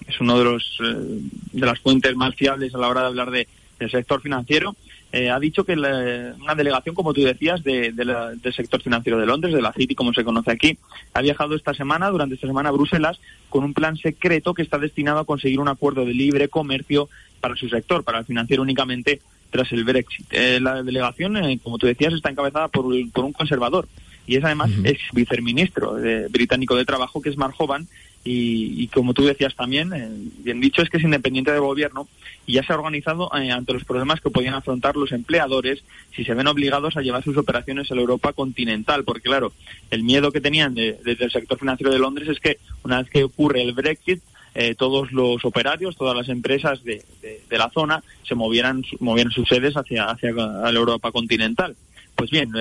es 0.08 0.20
uno 0.20 0.38
de, 0.38 0.44
los, 0.44 0.77
eh, 0.84 1.22
de 1.53 1.65
las 1.65 1.79
fuentes 1.79 2.15
más 2.15 2.36
fiables 2.36 2.74
a 2.75 2.77
la 2.77 2.89
hora 2.89 3.01
de 3.01 3.08
hablar 3.08 3.32
de, 3.32 3.48
del 3.81 3.91
sector 3.91 4.21
financiero, 4.21 4.75
eh, 5.11 5.29
ha 5.29 5.39
dicho 5.39 5.63
que 5.63 5.73
una 5.73 6.55
delegación, 6.55 6.93
como 6.93 7.13
tú 7.13 7.21
decías, 7.21 7.63
de, 7.63 7.91
del 7.91 8.53
sector 8.53 8.81
financiero 8.81 9.19
de 9.19 9.25
Londres, 9.25 9.53
de 9.53 9.61
la 9.61 9.73
City, 9.73 9.95
como 9.95 10.13
se 10.13 10.23
conoce 10.23 10.51
aquí, 10.51 10.77
ha 11.13 11.21
viajado 11.21 11.55
esta 11.55 11.73
semana, 11.73 12.09
durante 12.09 12.35
esta 12.35 12.47
semana 12.47 12.69
a 12.69 12.73
Bruselas, 12.73 13.19
con 13.50 13.63
un 13.63 13.73
plan 13.73 13.97
secreto 13.97 14.53
que 14.53 14.61
está 14.61 14.77
destinado 14.77 15.19
a 15.19 15.25
conseguir 15.25 15.59
un 15.59 15.67
acuerdo 15.67 16.05
de 16.05 16.13
libre 16.13 16.47
comercio 16.47 17.09
para 17.41 17.55
su 17.55 17.67
sector, 17.69 18.03
para 18.03 18.19
el 18.19 18.25
financiero 18.25 18.61
únicamente 18.61 19.19
tras 19.50 19.71
el 19.71 19.83
Brexit. 19.83 20.27
Eh, 20.31 20.59
la 20.61 20.83
delegación, 20.83 21.35
eh, 21.38 21.59
como 21.61 21.79
tú 21.79 21.88
decías, 21.88 22.13
está 22.13 22.29
encabezada 22.29 22.67
por, 22.67 22.85
por 23.11 23.25
un 23.25 23.33
conservador 23.33 23.88
y 24.27 24.35
es 24.38 24.43
además 24.43 24.69
ex 24.83 25.01
viceministro 25.13 25.97
británico 26.29 26.75
de 26.75 26.85
Trabajo, 26.85 27.21
que 27.21 27.29
es 27.29 27.38
Mark 27.38 27.55
Hovan, 27.57 27.88
y, 28.24 28.88
como 28.90 29.13
tú 29.13 29.25
decías 29.25 29.56
también, 29.56 29.92
eh, 29.94 30.08
bien 30.44 30.60
dicho, 30.60 30.84
es 30.84 30.90
que 30.90 30.98
es 30.98 31.04
independiente 31.04 31.51
del 31.51 31.62
gobierno 31.62 32.08
y 32.46 32.54
ya 32.54 32.63
se 32.63 32.72
ha 32.72 32.75
organizado 32.75 33.32
eh, 33.36 33.51
ante 33.51 33.74
los 33.74 33.84
problemas 33.84 34.22
que 34.22 34.30
podían 34.30 34.54
afrontar 34.54 34.96
los 34.96 35.12
empleadores 35.12 35.84
si 36.16 36.24
se 36.24 36.36
ven 36.36 36.48
obligados 36.48 36.98
a 36.98 37.01
llevar 37.01 37.24
sus 37.24 37.38
operaciones 37.38 37.90
a 37.90 37.96
la 37.96 38.01
Europa 38.01 38.34
continental, 38.34 39.04
porque 39.04 39.24
claro, 39.24 39.54
el 39.90 40.04
miedo 40.04 40.32
que 40.32 40.42
tenían 40.42 40.75
desde 40.75 41.25
el 41.25 41.32
sector 41.32 41.58
financiero 41.58 41.92
de 41.92 41.98
Londres 41.98 42.30
es 42.30 42.40
que 42.40 42.58
una 42.84 43.01
vez 43.01 43.10
que 43.10 43.24
ocurre 43.24 43.63
el 43.63 43.74
Brexit, 43.74 44.22
eh, 44.54 44.75
todos 44.75 45.12
los 45.12 45.44
operarios, 45.44 45.96
todas 45.96 46.16
las 46.16 46.30
empresas 46.30 46.84
de, 46.84 47.04
la 47.50 47.70
zona 47.70 48.04
se 48.24 48.36
movieran, 48.36 48.84
movieran 49.00 49.32
sus 49.32 49.48
sedes 49.48 49.75
hacia, 49.75 50.06
hacia 50.06 50.32
la 50.32 50.70
Europa 50.70 51.12
continental. 51.12 51.75
Pues 52.16 52.30
bien, 52.30 52.51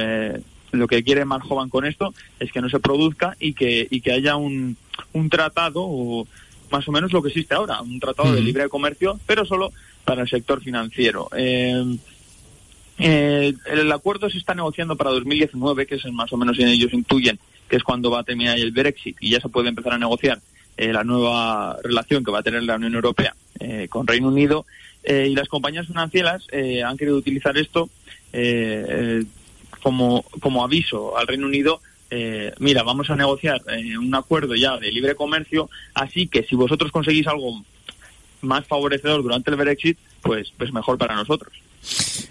lo 0.72 0.86
que 0.86 1.02
quiere 1.02 1.24
Mark 1.24 1.44
con 1.70 1.84
esto 1.84 2.14
es 2.38 2.52
que 2.52 2.60
no 2.60 2.68
se 2.68 2.80
produzca 2.80 3.36
y 3.40 3.54
que, 3.54 3.86
y 3.90 4.00
que 4.00 4.12
haya 4.12 4.36
un 4.36 4.76
un 5.12 5.30
tratado, 5.30 6.26
más 6.70 6.86
o 6.88 6.92
menos 6.92 7.12
lo 7.12 7.22
que 7.22 7.28
existe 7.28 7.54
ahora, 7.54 7.80
un 7.80 7.98
tratado 7.98 8.32
de 8.32 8.40
libre 8.40 8.68
comercio, 8.68 9.18
pero 9.26 9.44
solo 9.44 9.72
para 10.04 10.22
el 10.22 10.28
sector 10.28 10.62
financiero. 10.62 11.28
Eh, 11.36 11.96
eh, 12.98 13.54
el 13.66 13.92
acuerdo 13.92 14.28
se 14.28 14.38
está 14.38 14.54
negociando 14.54 14.96
para 14.96 15.10
2019, 15.10 15.86
que 15.86 15.94
es 15.96 16.04
más 16.12 16.32
o 16.32 16.36
menos 16.36 16.58
en 16.58 16.68
ellos 16.68 16.92
intuyen 16.92 17.38
que 17.70 17.76
es 17.76 17.84
cuando 17.84 18.10
va 18.10 18.20
a 18.20 18.24
terminar 18.24 18.58
el 18.58 18.72
Brexit 18.72 19.16
y 19.20 19.30
ya 19.30 19.40
se 19.40 19.48
puede 19.48 19.68
empezar 19.68 19.92
a 19.92 19.98
negociar 19.98 20.40
eh, 20.76 20.92
la 20.92 21.04
nueva 21.04 21.78
relación 21.82 22.24
que 22.24 22.32
va 22.32 22.40
a 22.40 22.42
tener 22.42 22.64
la 22.64 22.74
Unión 22.74 22.94
Europea 22.94 23.34
eh, 23.60 23.86
con 23.88 24.06
Reino 24.06 24.28
Unido. 24.28 24.66
Eh, 25.04 25.28
y 25.30 25.34
las 25.34 25.48
compañías 25.48 25.86
financieras 25.86 26.46
han 26.84 26.96
querido 26.98 27.16
utilizar 27.16 27.56
esto 27.56 27.88
como, 29.80 30.24
como 30.40 30.64
aviso 30.64 31.16
al 31.16 31.26
Reino 31.26 31.46
Unido 31.46 31.80
mira, 32.58 32.82
vamos 32.82 33.08
a 33.08 33.14
negociar 33.14 33.60
un 33.96 34.12
acuerdo 34.16 34.56
ya 34.56 34.76
de 34.78 34.90
libre 34.90 35.14
comercio, 35.14 35.70
así 35.94 36.26
que 36.26 36.42
si 36.42 36.56
vosotros 36.56 36.90
conseguís 36.90 37.28
algo 37.28 37.62
más 38.42 38.66
favorecedor 38.66 39.22
durante 39.22 39.50
el 39.50 39.56
Brexit, 39.56 39.98
pues, 40.22 40.52
pues 40.56 40.72
mejor 40.72 40.98
para 40.98 41.14
nosotros. 41.14 41.52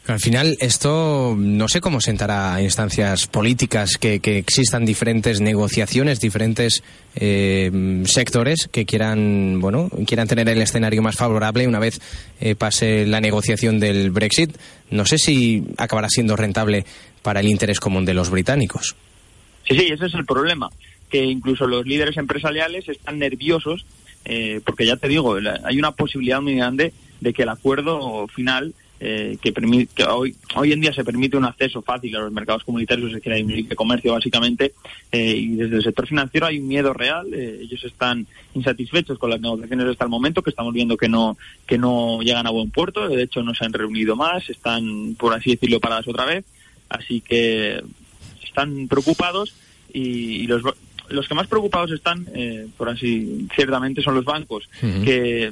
Al 0.05 0.19
final, 0.19 0.57
esto 0.59 1.35
no 1.37 1.67
sé 1.67 1.81
cómo 1.81 2.01
sentará 2.01 2.55
a 2.55 2.61
instancias 2.61 3.27
políticas 3.27 3.97
que, 3.97 4.19
existan 4.23 4.85
diferentes 4.85 5.41
negociaciones, 5.41 6.19
diferentes 6.19 6.83
eh, 7.15 8.03
sectores 8.05 8.69
que 8.71 8.85
quieran, 8.85 9.59
bueno, 9.59 9.89
quieran 10.05 10.27
tener 10.27 10.49
el 10.49 10.61
escenario 10.61 11.01
más 11.01 11.15
favorable 11.15 11.67
una 11.67 11.79
vez 11.79 11.99
eh, 12.39 12.55
pase 12.55 13.05
la 13.05 13.21
negociación 13.21 13.79
del 13.79 14.11
Brexit. 14.11 14.55
No 14.91 15.05
sé 15.05 15.17
si 15.17 15.63
acabará 15.77 16.09
siendo 16.09 16.35
rentable 16.35 16.85
para 17.21 17.39
el 17.39 17.47
interés 17.47 17.79
común 17.79 18.05
de 18.05 18.13
los 18.13 18.29
británicos. 18.29 18.95
Sí, 19.67 19.77
sí, 19.77 19.87
ese 19.91 20.07
es 20.07 20.13
el 20.13 20.25
problema, 20.25 20.69
que 21.09 21.23
incluso 21.23 21.67
los 21.67 21.85
líderes 21.85 22.17
empresariales 22.17 22.87
están 22.89 23.19
nerviosos 23.19 23.85
eh, 24.25 24.61
porque 24.65 24.85
ya 24.85 24.97
te 24.97 25.07
digo, 25.07 25.37
hay 25.63 25.79
una 25.79 25.91
posibilidad 25.91 26.41
muy 26.41 26.55
grande 26.55 26.93
de 27.19 27.33
que 27.33 27.43
el 27.43 27.49
acuerdo 27.49 28.27
final 28.27 28.73
eh, 28.99 29.37
que, 29.41 29.53
permite, 29.53 30.03
hoy, 30.03 30.35
hoy 30.55 30.73
en 30.73 30.81
día 30.81 30.93
se 30.93 31.05
permite 31.05 31.37
un 31.37 31.45
acceso 31.45 31.81
fácil 31.81 32.15
a 32.15 32.19
los 32.19 32.31
mercados 32.31 32.65
comunitarios, 32.65 33.07
es 33.07 33.15
decir, 33.15 33.31
hay 33.31 33.63
comercio 33.75 34.13
básicamente, 34.13 34.73
eh, 35.11 35.35
y 35.37 35.55
desde 35.55 35.77
el 35.77 35.83
sector 35.83 36.05
financiero 36.05 36.47
hay 36.47 36.59
un 36.59 36.67
miedo 36.67 36.93
real, 36.93 37.33
ellos 37.33 37.83
están 37.85 38.27
insatisfechos 38.53 39.17
con 39.17 39.29
las 39.29 39.39
negociaciones 39.39 39.87
hasta 39.87 40.03
el 40.03 40.11
momento, 40.11 40.41
que 40.41 40.49
estamos 40.49 40.73
viendo 40.73 40.97
que 40.97 41.07
no, 41.07 41.37
que 41.65 41.77
no 41.77 42.21
llegan 42.21 42.45
a 42.45 42.51
buen 42.51 42.71
puerto, 42.71 43.07
de 43.07 43.23
hecho 43.23 43.41
no 43.41 43.55
se 43.55 43.63
han 43.63 43.73
reunido 43.73 44.17
más, 44.17 44.49
están, 44.49 45.15
por 45.15 45.33
así 45.33 45.51
decirlo, 45.51 45.79
paradas 45.79 46.07
otra 46.07 46.25
vez, 46.25 46.43
así 46.89 47.21
que 47.21 47.81
están 48.43 48.87
preocupados 48.87 49.55
y, 49.93 50.41
y 50.41 50.47
los, 50.47 50.63
los 51.09 51.27
que 51.27 51.33
más 51.33 51.47
preocupados 51.47 51.91
están, 51.91 52.27
eh, 52.33 52.67
por 52.77 52.89
así 52.89 53.47
ciertamente, 53.55 54.01
son 54.01 54.15
los 54.15 54.25
bancos, 54.25 54.69
que 54.79 55.51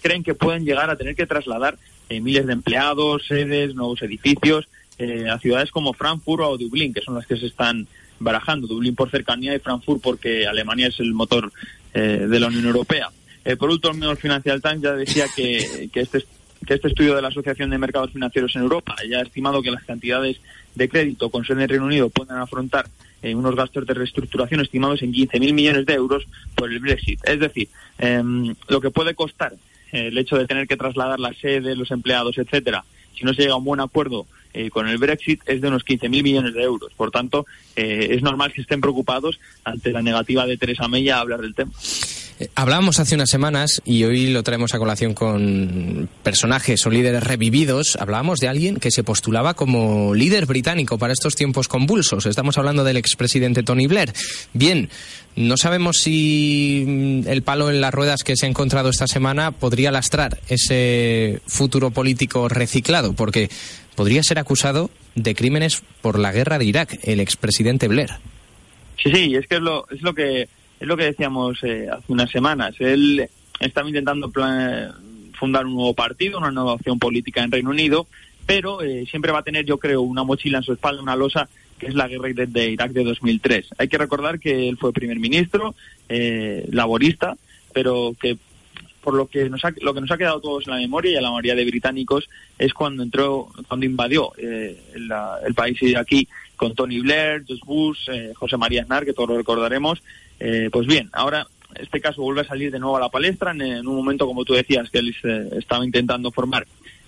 creen 0.00 0.22
que 0.22 0.34
pueden 0.34 0.64
llegar 0.64 0.90
a 0.90 0.96
tener 0.96 1.14
que 1.14 1.26
trasladar 1.26 1.78
eh, 2.08 2.20
miles 2.20 2.46
de 2.46 2.52
empleados, 2.52 3.26
sedes, 3.26 3.74
nuevos 3.74 4.02
edificios 4.02 4.68
eh, 4.98 5.28
a 5.28 5.38
ciudades 5.38 5.70
como 5.70 5.92
Frankfurt 5.92 6.42
o 6.44 6.58
Dublín, 6.58 6.92
que 6.92 7.00
son 7.00 7.14
las 7.14 7.26
que 7.26 7.36
se 7.36 7.46
están 7.46 7.86
barajando. 8.20 8.66
Dublín 8.66 8.94
por 8.94 9.10
cercanía 9.10 9.54
y 9.54 9.58
Frankfurt 9.58 10.02
porque 10.02 10.46
Alemania 10.46 10.88
es 10.88 11.00
el 11.00 11.12
motor 11.14 11.52
de 11.92 12.40
la 12.40 12.48
Unión 12.48 12.66
Europea. 12.66 13.08
por 13.56 13.70
último, 13.70 14.10
el 14.10 14.16
Financial 14.16 14.60
Times 14.60 14.82
ya 14.82 14.94
decía 14.94 15.26
que, 15.36 15.88
que 15.92 16.00
este 16.00 16.24
que 16.64 16.74
este 16.74 16.88
estudio 16.88 17.14
de 17.14 17.22
la 17.22 17.28
Asociación 17.28 17.70
de 17.70 17.78
Mercados 17.78 18.12
Financieros 18.12 18.54
en 18.56 18.62
Europa 18.62 18.96
ya 19.08 19.18
ha 19.18 19.22
estimado 19.22 19.62
que 19.62 19.70
las 19.70 19.84
cantidades 19.84 20.40
de 20.74 20.88
crédito 20.88 21.30
con 21.30 21.44
sede 21.44 21.62
en 21.62 21.68
Reino 21.68 21.86
Unido 21.86 22.10
pueden 22.10 22.36
afrontar 22.36 22.86
eh, 23.22 23.34
unos 23.34 23.56
gastos 23.56 23.86
de 23.86 23.94
reestructuración 23.94 24.60
estimados 24.60 25.02
en 25.02 25.12
15.000 25.12 25.52
millones 25.52 25.86
de 25.86 25.94
euros 25.94 26.26
por 26.54 26.70
el 26.70 26.78
Brexit. 26.80 27.20
Es 27.24 27.40
decir, 27.40 27.68
em, 27.98 28.54
lo 28.68 28.80
que 28.80 28.90
puede 28.90 29.14
costar 29.14 29.54
eh, 29.92 30.08
el 30.08 30.18
hecho 30.18 30.36
de 30.36 30.46
tener 30.46 30.66
que 30.66 30.76
trasladar 30.76 31.18
la 31.20 31.32
sede, 31.32 31.74
los 31.74 31.90
empleados, 31.90 32.36
etcétera, 32.36 32.84
si 33.16 33.24
no 33.24 33.32
se 33.32 33.42
llega 33.42 33.54
a 33.54 33.56
un 33.56 33.64
buen 33.64 33.80
acuerdo 33.80 34.26
eh, 34.52 34.70
con 34.70 34.88
el 34.88 34.98
Brexit 34.98 35.40
es 35.46 35.60
de 35.60 35.68
unos 35.68 35.84
15.000 35.84 36.22
millones 36.22 36.54
de 36.54 36.62
euros. 36.62 36.92
Por 36.94 37.10
tanto, 37.10 37.46
es 37.74 38.22
normal 38.22 38.52
que 38.52 38.60
estén 38.60 38.80
preocupados 38.80 39.40
ante 39.64 39.90
la 39.90 40.02
negativa 40.02 40.46
de 40.46 40.56
Teresa 40.56 40.86
May 40.86 41.08
a 41.08 41.20
hablar 41.20 41.40
del 41.40 41.54
tema. 41.54 41.72
Eh, 42.40 42.48
hablábamos 42.56 42.98
hace 42.98 43.14
unas 43.14 43.30
semanas 43.30 43.80
y 43.84 44.02
hoy 44.04 44.28
lo 44.30 44.42
traemos 44.42 44.74
a 44.74 44.78
colación 44.78 45.14
con 45.14 46.08
personajes 46.22 46.84
o 46.84 46.90
líderes 46.90 47.22
revividos. 47.22 47.96
Hablábamos 48.00 48.40
de 48.40 48.48
alguien 48.48 48.76
que 48.76 48.90
se 48.90 49.04
postulaba 49.04 49.54
como 49.54 50.14
líder 50.14 50.46
británico 50.46 50.98
para 50.98 51.12
estos 51.12 51.36
tiempos 51.36 51.68
convulsos. 51.68 52.26
Estamos 52.26 52.58
hablando 52.58 52.82
del 52.82 52.96
expresidente 52.96 53.62
Tony 53.62 53.86
Blair. 53.86 54.12
Bien, 54.52 54.88
no 55.36 55.56
sabemos 55.56 55.98
si 55.98 56.84
mm, 56.86 57.28
el 57.28 57.42
palo 57.42 57.70
en 57.70 57.80
las 57.80 57.94
ruedas 57.94 58.24
que 58.24 58.36
se 58.36 58.46
ha 58.46 58.48
encontrado 58.48 58.88
esta 58.88 59.06
semana 59.06 59.52
podría 59.52 59.92
lastrar 59.92 60.40
ese 60.48 61.40
futuro 61.46 61.92
político 61.92 62.48
reciclado, 62.48 63.12
porque 63.12 63.48
podría 63.94 64.24
ser 64.24 64.40
acusado 64.40 64.90
de 65.14 65.36
crímenes 65.36 65.82
por 66.02 66.18
la 66.18 66.32
guerra 66.32 66.58
de 66.58 66.64
Irak, 66.64 66.98
el 67.04 67.20
expresidente 67.20 67.86
Blair. 67.86 68.10
Sí, 69.00 69.10
sí, 69.12 69.34
es 69.36 69.46
que 69.46 69.56
es 69.56 69.60
lo, 69.60 69.86
es 69.90 70.02
lo 70.02 70.14
que 70.14 70.48
es 70.80 70.86
lo 70.86 70.96
que 70.96 71.04
decíamos 71.04 71.62
eh, 71.62 71.88
hace 71.90 72.12
unas 72.12 72.30
semanas. 72.30 72.74
Él 72.78 73.28
estaba 73.60 73.88
intentando 73.88 74.30
fundar 74.30 75.66
un 75.66 75.74
nuevo 75.74 75.94
partido, 75.94 76.38
una 76.38 76.50
nueva 76.50 76.74
opción 76.74 76.98
política 76.98 77.42
en 77.42 77.52
Reino 77.52 77.70
Unido, 77.70 78.06
pero 78.46 78.82
eh, 78.82 79.06
siempre 79.08 79.32
va 79.32 79.38
a 79.38 79.44
tener, 79.44 79.64
yo 79.64 79.78
creo, 79.78 80.02
una 80.02 80.24
mochila 80.24 80.58
en 80.58 80.64
su 80.64 80.72
espalda, 80.72 81.02
una 81.02 81.16
losa, 81.16 81.48
que 81.78 81.86
es 81.86 81.94
la 81.94 82.08
guerra 82.08 82.28
de, 82.34 82.70
Irak 82.70 82.92
de 82.92 83.04
2003. 83.04 83.68
Hay 83.78 83.88
que 83.88 83.98
recordar 83.98 84.38
que 84.38 84.68
él 84.68 84.76
fue 84.76 84.92
primer 84.92 85.18
ministro, 85.18 85.74
eh, 86.08 86.66
laborista, 86.70 87.36
pero 87.72 88.14
que 88.20 88.36
por 89.00 89.14
lo 89.14 89.26
que 89.26 89.50
nos 89.50 89.62
ha, 89.64 89.72
lo 89.82 89.92
que 89.92 90.00
nos 90.00 90.10
ha 90.10 90.16
quedado 90.16 90.40
todos 90.40 90.66
en 90.66 90.72
la 90.72 90.78
memoria 90.78 91.12
y 91.12 91.16
a 91.16 91.20
la 91.20 91.30
mayoría 91.30 91.54
de 91.54 91.66
británicos 91.66 92.28
es 92.58 92.72
cuando 92.72 93.02
entró, 93.02 93.48
cuando 93.68 93.84
invadió 93.84 94.32
el, 94.38 94.78
el, 94.94 95.54
país 95.54 95.78
aquí 95.96 96.26
con 96.56 96.74
Tony 96.74 97.00
Blair, 97.00 97.44
George 97.46 97.64
Bush, 97.66 98.08
José 98.34 98.56
María 98.56 98.80
Aznar, 98.80 99.04
que 99.04 99.12
todos 99.12 99.28
lo 99.28 99.36
recordaremos, 99.36 100.02
eh, 100.40 100.68
pues 100.72 100.86
bien, 100.86 101.10
ahora 101.12 101.46
este 101.74 102.00
caso 102.00 102.22
vuelve 102.22 102.42
a 102.42 102.46
salir 102.46 102.70
de 102.70 102.78
nuevo 102.78 102.96
a 102.96 103.00
la 103.00 103.08
palestra 103.08 103.52
en, 103.52 103.86
un 103.86 103.96
momento, 103.96 104.26
como 104.26 104.44
tú 104.44 104.54
decías, 104.54 104.90
que 104.90 104.98
él 104.98 105.14
estaba 105.56 105.84
intentando 105.84 106.30
formar 106.30 106.66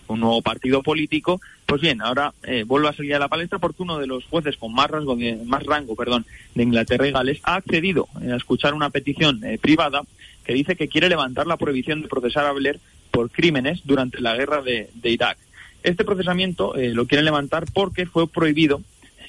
un 0.08 0.20
nuevo 0.20 0.42
partido 0.42 0.82
político. 0.82 1.40
Pues 1.66 1.80
bien, 1.80 2.00
ahora 2.00 2.32
eh, 2.44 2.64
vuelve 2.64 2.88
a 2.88 2.92
salir 2.92 3.14
a 3.14 3.18
la 3.18 3.28
palestra 3.28 3.58
porque 3.58 3.82
uno 3.82 3.98
de 3.98 4.06
los 4.06 4.24
jueces 4.24 4.56
con 4.56 4.72
más 4.72 4.90
rango, 4.90 5.16
de, 5.16 5.36
más 5.44 5.64
rango 5.64 5.96
perdón, 5.96 6.26
de 6.54 6.62
Inglaterra 6.62 7.08
y 7.08 7.12
Gales 7.12 7.40
ha 7.42 7.56
accedido 7.56 8.08
a 8.14 8.36
escuchar 8.36 8.74
una 8.74 8.90
petición 8.90 9.44
eh, 9.44 9.58
privada 9.58 10.02
que 10.44 10.54
dice 10.54 10.76
que 10.76 10.88
quiere 10.88 11.08
levantar 11.08 11.46
la 11.46 11.56
prohibición 11.56 12.02
de 12.02 12.08
procesar 12.08 12.46
a 12.46 12.52
Blair 12.52 12.78
por 13.10 13.30
crímenes 13.30 13.80
durante 13.84 14.20
la 14.20 14.36
guerra 14.36 14.62
de, 14.62 14.88
Irak. 15.02 15.38
Este 15.82 16.04
procesamiento 16.04 16.74
lo 16.76 17.06
quieren 17.06 17.24
levantar 17.24 17.64
porque 17.72 18.06
fue 18.06 18.28
prohibido 18.28 18.80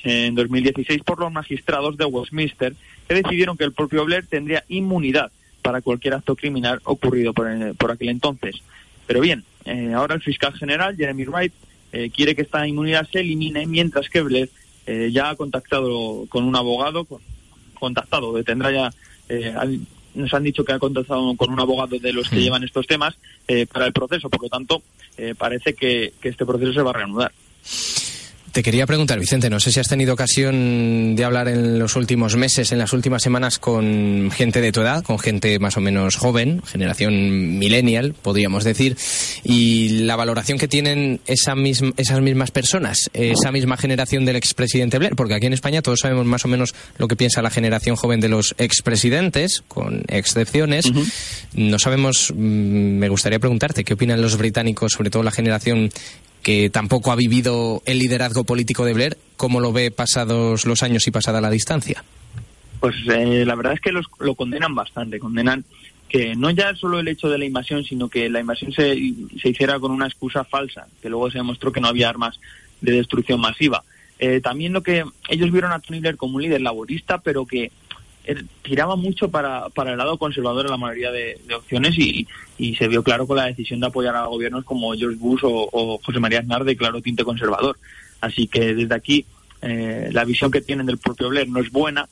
en 0.08 0.36
2016 0.36 1.04
por 1.04 1.20
los 1.20 1.32
magistrados 1.32 1.98
de 1.98 2.06
Westminster 2.06 2.74
que 3.08 3.16
decidieron 3.16 3.58
que 3.58 3.64
el 3.64 3.74
propio 3.74 4.06
Blair 4.06 4.26
tendría 4.26 4.64
inmunidad 4.70 5.32
para 5.62 5.82
cualquier 5.82 6.14
acto 6.14 6.36
criminal 6.36 6.80
ocurrido 6.86 7.34
por, 7.34 7.52
eh, 7.52 7.74
aquel 7.90 8.10
entonces. 8.10 8.56
Pero 9.06 9.22
bien, 9.22 9.44
eh, 9.66 9.92
ahora 9.94 10.16
el 10.16 10.22
fiscal 10.22 10.54
general, 10.54 10.96
Jeremy 10.96 11.26
Wright, 11.26 11.54
eh, 11.92 12.10
quiere 12.14 12.36
que 12.36 12.42
esta 12.42 12.66
inmunidad 12.68 13.08
se 13.12 13.20
elimine, 13.20 13.66
mientras 13.66 14.10
que 14.10 14.22
Blair 14.22 14.50
ya 15.12 15.32
ha 15.32 15.36
contactado 15.36 16.26
con 16.30 16.46
un 16.46 16.56
abogado, 16.56 17.04
con, 17.04 17.20
contactado, 17.74 18.42
tendrá 18.46 18.72
ya, 18.72 18.94
nos 20.16 20.34
han 20.34 20.44
dicho 20.44 20.64
que 20.64 20.72
ha 20.72 20.80
contactado 20.80 21.36
con 21.36 21.52
un 21.52 21.60
abogado 21.60 22.00
de 22.00 22.14
los 22.14 22.30
que 22.30 22.40
llevan 22.40 22.64
estos 22.64 22.88
temas 22.88 23.18
para 23.74 23.86
el 23.86 23.92
proceso, 23.92 24.30
por 24.30 24.44
lo 24.44 24.48
tanto, 24.48 24.82
parece 25.38 25.74
que 25.74 26.14
este 26.22 26.46
proceso 26.46 26.72
se 26.72 26.82
va 26.82 26.92
a 26.92 26.94
reanudar. 26.94 27.34
Te 28.58 28.64
quería 28.64 28.88
preguntar, 28.88 29.20
Vicente, 29.20 29.52
no 29.52 29.60
sé 29.60 29.72
si 29.72 29.80
has 29.80 29.88
tenido 29.88 30.16
ocasión 30.16 31.16
de 31.16 31.24
hablar 31.24 31.48
en 31.48 31.78
los 31.78 31.96
últimos 31.96 32.38
meses, 32.38 32.72
en 32.72 32.80
las 32.80 32.92
últimas 32.92 33.22
semanas, 33.22 33.60
con 33.60 34.32
gente 34.32 34.62
de 34.62 34.72
tu 34.72 34.82
edad, 34.82 35.04
con 35.04 35.20
gente 35.20 35.60
más 35.60 35.78
o 35.78 35.80
menos 35.80 36.16
joven, 36.16 36.64
generación 36.64 37.60
millennial, 37.60 38.16
podríamos 38.20 38.64
decir, 38.64 38.98
y 39.44 39.90
la 40.06 40.16
valoración 40.16 40.58
que 40.58 40.68
tienen 40.68 41.22
esa 41.28 41.54
misma, 41.54 41.92
esas 41.98 42.20
mismas 42.20 42.50
personas, 42.50 43.12
esa 43.14 43.52
misma 43.52 43.78
generación 43.78 44.26
del 44.26 44.38
expresidente 44.38 44.98
Blair, 44.98 45.16
porque 45.16 45.36
aquí 45.36 45.46
en 45.46 45.54
España 45.54 45.84
todos 45.84 46.00
sabemos 46.00 46.26
más 46.26 46.44
o 46.44 46.48
menos 46.48 46.74
lo 46.98 47.08
que 47.08 47.16
piensa 47.16 47.44
la 47.44 47.52
generación 47.52 47.96
joven 47.96 48.22
de 48.22 48.30
los 48.30 48.56
expresidentes, 48.58 49.64
con 49.68 50.02
excepciones. 50.08 50.92
No 51.54 51.78
sabemos, 51.78 52.34
mm, 52.36 52.36
me 52.36 53.10
gustaría 53.10 53.38
preguntarte, 53.38 53.84
¿qué 53.84 53.94
opinan 53.94 54.20
los 54.20 54.36
británicos, 54.36 54.94
sobre 54.94 55.12
todo 55.12 55.22
la 55.22 55.30
generación 55.30 55.92
que 56.44 56.70
tampoco 56.70 57.12
ha 57.12 57.16
vivido 57.16 57.82
el 57.86 58.00
liderazgo 58.00 58.44
político 58.44 58.86
de 58.86 58.94
Blair, 58.94 59.18
¿cómo 59.36 59.60
lo 59.60 59.74
ve 59.74 59.92
pasados 59.92 60.66
los 60.66 60.84
años 60.84 61.08
y 61.08 61.12
pasada 61.12 61.42
la 61.42 61.50
distancia? 61.50 62.04
Pues 62.80 62.96
eh, 63.12 63.44
la 63.46 63.56
verdad 63.56 63.74
es 63.74 63.82
que 63.82 63.92
lo 63.92 64.36
condenan 64.36 64.76
bastante, 64.76 65.20
condenan 65.20 65.66
que 66.10 66.36
no 66.36 66.50
ya 66.52 66.74
solo 66.76 67.00
el 67.00 67.08
hecho 67.08 67.30
de 67.30 67.38
la 67.38 67.46
invasión, 67.46 67.84
sino 67.84 68.08
que 68.10 68.30
la 68.30 68.40
invasión 68.40 68.72
se, 68.72 68.96
se 69.42 69.50
hiciera 69.50 69.80
con 69.80 69.92
una 69.92 70.08
excusa 70.08 70.44
falsa, 70.44 70.88
que 71.02 71.10
luego 71.10 71.30
se 71.30 71.38
demostró 71.38 71.72
que 71.72 71.82
no 71.82 71.88
había 71.88 72.10
armas 72.10 72.40
de 72.82 72.94
destrucción 72.94 73.42
masiva. 73.42 73.84
Eh, 74.20 74.42
también 74.42 74.74
lo 74.74 74.82
que 74.82 75.04
ellos 75.30 75.52
vieron 75.52 75.72
a 75.72 75.80
Tony 75.80 76.00
Blair 76.00 76.18
como 76.18 76.38
un 76.38 76.42
líder 76.42 76.62
laborista, 76.62 77.20
pero 77.20 77.46
que 77.46 77.72
tiraba 78.62 78.96
mucho 78.96 79.30
para, 79.30 79.70
para 79.70 79.92
el 79.92 79.98
lado 79.98 80.18
conservador 80.18 80.66
en 80.66 80.72
la 80.72 80.78
mayoría 80.78 81.12
de, 81.12 81.40
opciones 81.56 81.98
y, 81.98 82.28
y, 82.58 82.76
se 82.76 82.88
vio 82.88 83.04
claro 83.04 83.28
con 83.28 83.38
la 83.38 83.46
decisión 83.46 83.80
de 83.80 83.88
apoyar 83.88 84.16
a 84.16 84.26
gobiernos 84.26 84.66
como 84.66 84.94
George 84.94 85.18
Bush 85.18 85.42
o, 85.44 86.00
José 86.04 86.20
María 86.20 86.40
Aznar 86.40 86.64
de 86.64 86.76
claro 86.76 87.02
tinte 87.02 87.24
conservador. 87.24 87.78
Así 88.22 88.48
que 88.48 88.74
desde 88.74 88.96
aquí 88.96 89.26
eh, 89.62 90.10
la 90.12 90.26
visión 90.26 90.52
que 90.52 90.62
tienen 90.62 90.86
del 90.86 90.98
propio 90.98 91.30
Blair 91.30 91.48
no 91.48 91.60
es 91.60 91.72
buena 91.72 92.08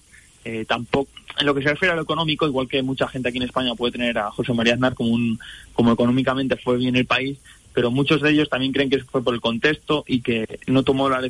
tampoco, 0.68 1.10
en 1.40 1.46
lo 1.46 1.56
que 1.56 1.62
se 1.62 1.70
refiere 1.70 1.94
a 1.94 1.96
lo 1.96 2.04
económico, 2.04 2.46
igual 2.46 2.68
que 2.68 2.82
mucha 2.82 3.08
gente 3.08 3.30
aquí 3.30 3.38
en 3.38 3.44
España 3.44 3.76
puede 3.76 3.94
tener 3.94 4.18
a 4.18 4.32
José 4.32 4.54
María 4.54 4.74
Aznar 4.74 4.94
como, 4.94 5.10
un, 5.12 5.40
como 5.74 5.92
económicamente 5.92 6.56
fue 6.56 6.78
bien 6.78 6.96
el 6.96 7.06
país, 7.06 7.40
pero 7.74 7.92
muchos 7.92 8.22
de 8.22 8.32
ellos 8.32 8.50
también 8.50 8.72
creen 8.72 8.90
que 8.90 9.00
fue 9.00 9.24
por 9.24 9.34
el 9.34 9.42
contexto 9.42 10.04
y 10.08 10.22
que 10.22 10.60
no 10.68 10.84
tomó 10.84 11.10
las 11.10 11.22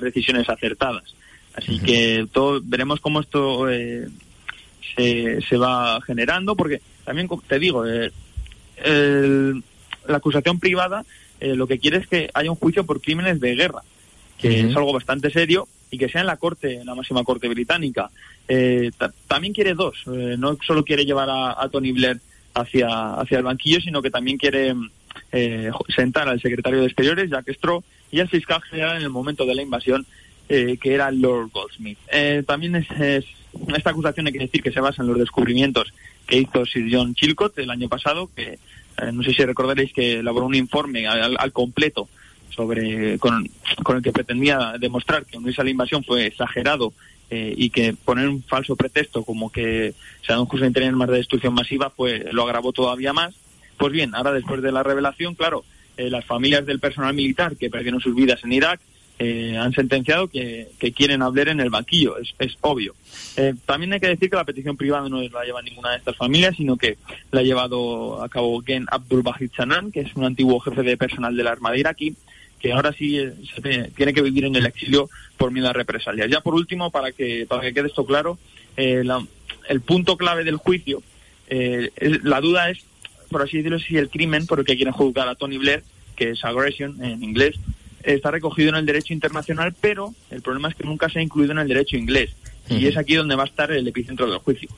decisiones 0.00 0.48
acertadas. 0.48 1.14
Así 1.54 1.78
que 1.78 2.26
todo, 2.32 2.60
veremos 2.62 3.00
cómo 3.00 3.20
esto 3.20 3.70
eh, 3.70 4.08
se, 4.96 5.40
se, 5.42 5.56
va 5.56 6.00
generando, 6.02 6.56
porque 6.56 6.80
también 7.04 7.28
te 7.46 7.58
digo, 7.58 7.84
eh, 7.86 8.10
la 10.06 10.16
acusación 10.16 10.58
privada 10.58 11.04
eh, 11.40 11.54
lo 11.54 11.66
que 11.66 11.78
quiere 11.78 11.98
es 11.98 12.06
que 12.06 12.30
haya 12.34 12.50
un 12.50 12.56
juicio 12.56 12.84
por 12.84 13.00
crímenes 13.00 13.40
de 13.40 13.54
guerra, 13.54 13.82
que 14.38 14.60
es 14.60 14.76
algo 14.76 14.92
bastante 14.92 15.30
serio 15.30 15.68
y 15.90 15.96
que 15.96 16.08
sea 16.08 16.20
en 16.20 16.26
la 16.26 16.36
corte, 16.36 16.80
en 16.80 16.86
la 16.86 16.94
máxima 16.94 17.24
corte 17.24 17.48
británica. 17.48 18.10
también 19.28 19.52
quiere 19.52 19.74
dos, 19.74 20.06
no 20.06 20.58
solo 20.66 20.84
quiere 20.84 21.06
llevar 21.06 21.28
a, 21.30 21.68
Tony 21.70 21.92
Blair 21.92 22.20
hacia, 22.52 23.14
hacia 23.14 23.38
el 23.38 23.44
banquillo, 23.44 23.80
sino 23.80 24.02
que 24.02 24.10
también 24.10 24.38
quiere 24.38 24.74
eh, 25.32 25.70
sentar 25.94 26.28
al 26.28 26.40
secretario 26.40 26.80
de 26.80 26.86
Exteriores, 26.86 27.30
Jack 27.30 27.48
Straw, 27.50 27.82
y 28.10 28.20
al 28.20 28.28
fiscal 28.28 28.62
general 28.62 28.98
en 28.98 29.02
el 29.02 29.10
momento 29.10 29.44
de 29.44 29.54
la 29.54 29.62
invasión, 29.62 30.06
eh, 30.48 30.78
que 30.80 30.94
era 30.94 31.10
Lord 31.10 31.50
Goldsmith. 31.52 31.98
Eh, 32.12 32.42
también 32.46 32.76
es, 32.76 32.86
esta 33.76 33.90
acusación 33.90 34.26
hay 34.26 34.32
que 34.32 34.38
decir 34.40 34.62
que 34.62 34.72
se 34.72 34.80
basa 34.80 35.02
en 35.02 35.08
los 35.08 35.18
descubrimientos 35.18 35.92
que 36.26 36.38
hizo 36.38 36.64
Sir 36.66 36.88
John 36.90 37.14
Chilcot 37.14 37.58
el 37.58 37.70
año 37.70 37.88
pasado, 37.88 38.30
que 38.34 38.58
no 39.12 39.22
sé 39.22 39.34
si 39.34 39.44
recordaréis 39.44 39.92
que 39.92 40.20
elaboró 40.20 40.46
un 40.46 40.54
informe 40.54 41.06
al, 41.06 41.52
completo 41.52 42.08
sobre 42.50 43.18
con, 43.18 43.44
el 43.44 44.02
que 44.02 44.12
pretendía 44.12 44.74
demostrar 44.78 45.26
que 45.26 45.36
unirse 45.36 45.60
a 45.60 45.64
la 45.64 45.70
invasión 45.70 46.04
fue 46.04 46.26
exagerado 46.26 46.92
y 47.30 47.70
que 47.70 47.92
poner 47.92 48.28
un 48.28 48.42
falso 48.44 48.76
pretexto 48.76 49.24
como 49.24 49.50
que 49.50 49.94
un 50.28 50.46
curso 50.46 50.64
de 50.64 50.92
más 50.92 51.08
de 51.08 51.16
destrucción 51.16 51.52
masiva 51.52 51.90
pues 51.90 52.32
lo 52.32 52.44
agravó 52.44 52.72
todavía 52.72 53.12
más 53.12 53.34
pues 53.76 53.92
bien, 53.92 54.14
ahora 54.14 54.32
después 54.32 54.62
de 54.62 54.72
la 54.72 54.82
revelación, 54.82 55.34
claro, 55.34 55.64
eh, 55.96 56.10
las 56.10 56.24
familias 56.24 56.66
del 56.66 56.80
personal 56.80 57.14
militar 57.14 57.56
que 57.56 57.70
perdieron 57.70 58.00
sus 58.00 58.14
vidas 58.14 58.42
en 58.44 58.52
Irak 58.52 58.80
eh, 59.18 59.56
han 59.56 59.72
sentenciado 59.72 60.28
que, 60.28 60.68
quieren 60.94 61.22
hablar 61.22 61.48
en 61.48 61.60
el 61.60 61.70
banquillo, 61.70 62.16
es, 62.18 62.56
obvio. 62.60 62.94
Eh, 63.36 63.54
también 63.66 63.92
hay 63.92 64.00
que 64.00 64.08
decir 64.08 64.30
que 64.30 64.36
la 64.36 64.44
petición 64.44 64.76
privada 64.76 65.08
no 65.08 65.22
la 65.22 65.44
lleva 65.44 65.62
ninguna 65.62 65.90
de 65.90 65.98
estas 65.98 66.16
familias, 66.16 66.56
sino 66.56 66.76
que 66.76 66.98
la 67.30 67.40
ha 67.40 67.44
llevado 67.44 68.22
a 68.22 68.28
cabo 68.28 68.60
Gen 68.62 68.86
Abdul 68.90 69.22
Bahid 69.22 69.50
Chanan, 69.50 69.92
que 69.92 70.00
es 70.00 70.14
un 70.14 70.24
antiguo 70.24 70.60
jefe 70.60 70.82
de 70.82 70.96
personal 70.96 71.36
de 71.36 71.44
la 71.44 71.52
Armada 71.52 71.76
iraquí, 71.76 72.14
que 72.58 72.72
ahora 72.72 72.92
sí 72.92 73.20
tiene 73.94 74.14
que 74.14 74.22
vivir 74.22 74.46
en 74.46 74.56
el 74.56 74.66
exilio 74.66 75.08
por 75.36 75.50
miedo 75.50 75.68
a 75.68 75.72
represalias. 75.72 76.30
Ya 76.30 76.40
por 76.40 76.54
último, 76.54 76.90
para 76.90 77.12
que, 77.12 77.46
para 77.46 77.62
que 77.62 77.74
quede 77.74 77.88
esto 77.88 78.06
claro, 78.06 78.38
el 78.76 79.80
punto 79.84 80.16
clave 80.16 80.44
del 80.44 80.56
juicio, 80.56 81.02
la 81.48 82.40
duda 82.40 82.70
es 82.70 82.84
por 83.34 83.42
así 83.42 83.56
decirlo, 83.56 83.80
si 83.80 83.96
el 83.96 84.10
crimen 84.10 84.46
por 84.46 84.60
el 84.60 84.64
que 84.64 84.76
quieren 84.76 84.94
juzgar 84.94 85.26
a 85.26 85.34
Tony 85.34 85.58
Blair, 85.58 85.82
que 86.14 86.30
es 86.30 86.44
aggression 86.44 87.02
en 87.02 87.20
inglés, 87.24 87.56
está 88.04 88.30
recogido 88.30 88.70
en 88.70 88.76
el 88.76 88.86
derecho 88.86 89.12
internacional, 89.12 89.74
pero 89.80 90.14
el 90.30 90.42
problema 90.42 90.68
es 90.68 90.74
que 90.74 90.84
nunca 90.84 91.08
se 91.08 91.18
ha 91.18 91.22
incluido 91.22 91.52
en 91.52 91.58
el 91.58 91.68
derecho 91.68 91.96
inglés. 91.96 92.30
Y 92.68 92.86
es 92.86 92.96
aquí 92.96 93.14
donde 93.14 93.36
va 93.36 93.42
a 93.42 93.46
estar 93.46 93.70
el 93.72 93.86
epicentro 93.86 94.30
del 94.30 94.38
juicio. 94.38 94.70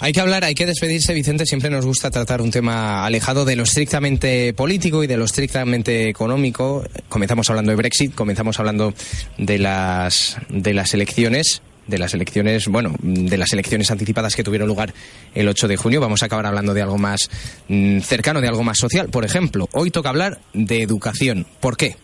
Hay 0.00 0.12
que 0.12 0.20
hablar, 0.20 0.44
hay 0.44 0.54
que 0.54 0.66
despedirse, 0.66 1.12
Vicente. 1.12 1.44
Siempre 1.44 1.70
nos 1.70 1.84
gusta 1.84 2.10
tratar 2.10 2.40
un 2.40 2.52
tema 2.52 3.04
alejado 3.04 3.44
de 3.44 3.56
lo 3.56 3.64
estrictamente 3.64 4.52
político 4.54 5.02
y 5.02 5.08
de 5.08 5.16
lo 5.16 5.24
estrictamente 5.24 6.08
económico. 6.08 6.84
Comenzamos 7.08 7.50
hablando 7.50 7.70
de 7.70 7.76
Brexit, 7.76 8.14
comenzamos 8.14 8.60
hablando 8.60 8.94
de 9.38 9.58
las, 9.58 10.36
de 10.48 10.74
las 10.74 10.94
elecciones 10.94 11.62
de 11.88 11.98
las 11.98 12.12
elecciones, 12.12 12.68
bueno, 12.68 12.94
de 13.00 13.38
las 13.38 13.52
elecciones 13.54 13.90
anticipadas 13.90 14.36
que 14.36 14.44
tuvieron 14.44 14.68
lugar 14.68 14.92
el 15.34 15.48
8 15.48 15.68
de 15.68 15.76
junio. 15.78 16.00
Vamos 16.02 16.22
a 16.22 16.26
acabar 16.26 16.44
hablando 16.44 16.74
de 16.74 16.82
algo 16.82 16.98
más 16.98 17.30
mm, 17.68 18.00
cercano, 18.00 18.42
de 18.42 18.48
algo 18.48 18.62
más 18.62 18.76
social. 18.76 19.08
Por 19.08 19.24
ejemplo, 19.24 19.68
hoy 19.72 19.90
toca 19.90 20.10
hablar 20.10 20.38
de 20.52 20.82
educación. 20.82 21.46
¿Por 21.60 21.78
qué? 21.78 21.96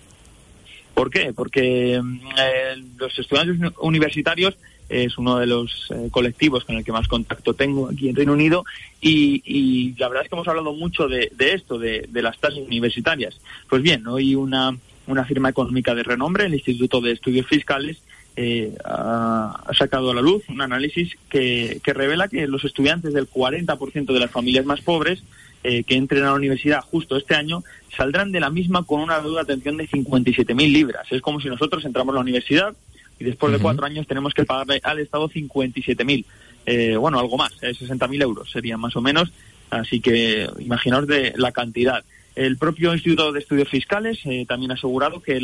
¿Por 0.94 1.10
qué? 1.10 1.32
Porque 1.32 2.00
mm, 2.02 2.18
eh, 2.38 2.84
los 2.96 3.18
estudiantes 3.18 3.72
universitarios 3.80 4.56
es 4.88 5.16
uno 5.18 5.38
de 5.38 5.46
los 5.46 5.90
eh, 5.90 6.08
colectivos 6.10 6.64
con 6.64 6.76
el 6.76 6.84
que 6.84 6.92
más 6.92 7.08
contacto 7.08 7.54
tengo 7.54 7.88
aquí 7.88 8.08
en 8.08 8.16
Reino 8.16 8.34
Unido 8.34 8.64
y, 9.00 9.94
la 9.98 10.08
verdad 10.08 10.24
es 10.24 10.28
que 10.28 10.36
hemos 10.36 10.48
hablado 10.48 10.72
mucho 10.74 11.08
de, 11.08 11.30
esto, 11.38 11.78
de, 11.78 12.06
de, 12.08 12.22
las 12.22 12.38
tasas 12.38 12.58
universitarias. 12.58 13.40
Pues 13.68 13.82
bien, 13.82 14.06
hoy 14.06 14.34
una, 14.34 14.76
una 15.06 15.24
firma 15.24 15.48
económica 15.48 15.94
de 15.94 16.02
renombre, 16.02 16.46
el 16.46 16.54
Instituto 16.54 17.00
de 17.00 17.12
Estudios 17.12 17.46
Fiscales, 17.46 18.02
eh, 18.36 18.74
ha, 18.84 19.70
sacado 19.78 20.10
a 20.10 20.14
la 20.14 20.20
luz 20.20 20.42
un 20.48 20.60
análisis 20.60 21.16
que, 21.28 21.80
revela 21.84 22.28
que 22.28 22.46
los 22.48 22.64
estudiantes 22.64 23.14
del 23.14 23.30
40% 23.30 24.12
de 24.12 24.20
las 24.20 24.30
familias 24.30 24.64
más 24.64 24.80
pobres 24.80 25.22
eh, 25.64 25.82
que 25.82 25.96
entren 25.96 26.22
a 26.22 26.26
la 26.26 26.34
universidad 26.34 26.82
justo 26.82 27.16
este 27.16 27.34
año 27.34 27.64
saldrán 27.96 28.32
de 28.32 28.40
la 28.40 28.50
misma 28.50 28.82
con 28.82 29.00
una 29.00 29.20
deuda 29.20 29.44
de 29.44 29.52
atención 29.52 29.78
de 29.78 29.88
57.000 29.88 30.72
libras. 30.72 31.06
Es 31.10 31.22
como 31.22 31.40
si 31.40 31.48
nosotros 31.48 31.84
entramos 31.84 32.12
a 32.12 32.16
la 32.16 32.20
universidad 32.20 32.74
y 33.18 33.24
después 33.24 33.52
de 33.52 33.58
cuatro 33.58 33.86
años 33.86 34.06
tenemos 34.06 34.34
que 34.34 34.44
pagarle 34.44 34.80
al 34.82 34.98
Estado 34.98 35.28
57.000. 35.28 36.24
Eh, 36.66 36.96
bueno, 36.96 37.18
algo 37.18 37.36
más, 37.36 37.52
eh, 37.62 37.72
60.000 37.72 38.22
euros 38.22 38.50
serían 38.50 38.78
más 38.78 38.94
o 38.96 39.00
menos. 39.00 39.32
Así 39.70 40.00
que 40.00 40.48
imaginaos 40.58 41.06
de 41.06 41.32
la 41.36 41.52
cantidad. 41.52 42.04
El 42.34 42.58
propio 42.58 42.92
Instituto 42.92 43.32
de 43.32 43.40
Estudios 43.40 43.68
Fiscales 43.68 44.18
eh, 44.24 44.44
también 44.46 44.72
ha 44.72 44.74
asegurado 44.74 45.22
que, 45.22 45.40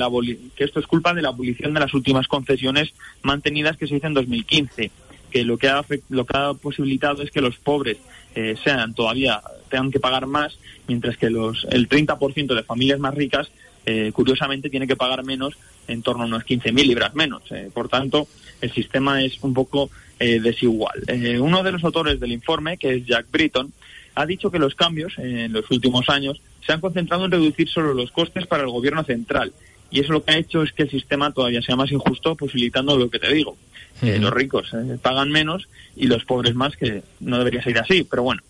que 0.56 0.64
esto 0.64 0.80
es 0.80 0.86
culpa 0.86 1.14
de 1.14 1.22
la 1.22 1.28
abolición 1.28 1.72
de 1.72 1.80
las 1.80 1.94
últimas 1.94 2.26
concesiones 2.26 2.92
mantenidas 3.22 3.76
que 3.76 3.86
se 3.86 3.96
hizo 3.96 4.08
en 4.08 4.14
2015, 4.14 4.90
que 5.30 5.44
lo 5.44 5.56
que 5.56 5.68
ha, 5.68 5.84
lo 6.08 6.26
que 6.26 6.36
ha 6.36 6.52
posibilitado 6.54 7.22
es 7.22 7.30
que 7.30 7.40
los 7.40 7.56
pobres 7.56 7.98
eh, 8.34 8.56
sean 8.62 8.94
todavía 8.94 9.40
tengan 9.68 9.90
que 9.90 10.00
pagar 10.00 10.26
más, 10.26 10.58
mientras 10.88 11.16
que 11.16 11.30
los 11.30 11.66
el 11.70 11.88
30% 11.88 12.54
de 12.54 12.62
familias 12.62 12.98
más 12.98 13.14
ricas, 13.14 13.50
eh, 13.86 14.10
curiosamente, 14.12 14.70
tiene 14.70 14.86
que 14.86 14.96
pagar 14.96 15.24
menos, 15.24 15.54
en 15.88 16.02
torno 16.02 16.24
a 16.24 16.26
unos 16.26 16.44
15.000 16.44 16.86
libras 16.86 17.14
menos. 17.14 17.42
por 17.72 17.88
tanto, 17.88 18.28
el 18.60 18.72
sistema 18.72 19.22
es 19.22 19.38
un 19.42 19.54
poco 19.54 19.90
desigual. 20.18 21.02
uno 21.40 21.62
de 21.62 21.72
los 21.72 21.82
autores 21.82 22.20
del 22.20 22.32
informe, 22.32 22.76
que 22.76 22.94
es 22.96 23.06
Jack 23.06 23.26
Britton, 23.30 23.72
ha 24.14 24.26
dicho 24.26 24.50
que 24.50 24.58
los 24.58 24.74
cambios 24.74 25.14
en 25.18 25.52
los 25.52 25.70
últimos 25.70 26.08
años 26.08 26.40
se 26.64 26.72
han 26.72 26.80
concentrado 26.80 27.24
en 27.24 27.30
reducir 27.30 27.68
solo 27.68 27.94
los 27.94 28.10
costes 28.10 28.46
para 28.46 28.62
el 28.62 28.70
gobierno 28.70 29.02
central. 29.04 29.52
Y 29.90 30.00
eso 30.00 30.12
lo 30.12 30.22
que 30.22 30.32
ha 30.32 30.38
hecho 30.38 30.62
es 30.62 30.72
que 30.72 30.84
el 30.84 30.90
sistema 30.90 31.32
todavía 31.32 31.62
sea 31.62 31.76
más 31.76 31.90
injusto, 31.90 32.36
posibilitando 32.36 32.96
lo 32.96 33.10
que 33.10 33.18
te 33.18 33.32
digo. 33.32 33.56
Los 34.02 34.32
ricos 34.32 34.72
eh, 34.72 34.98
pagan 35.00 35.30
menos 35.30 35.68
y 35.96 36.06
los 36.06 36.24
pobres 36.24 36.54
más, 36.54 36.76
que 36.76 37.02
no 37.20 37.38
debería 37.38 37.62
ser 37.62 37.78
así, 37.78 38.04
pero 38.04 38.22
bueno. 38.22 38.42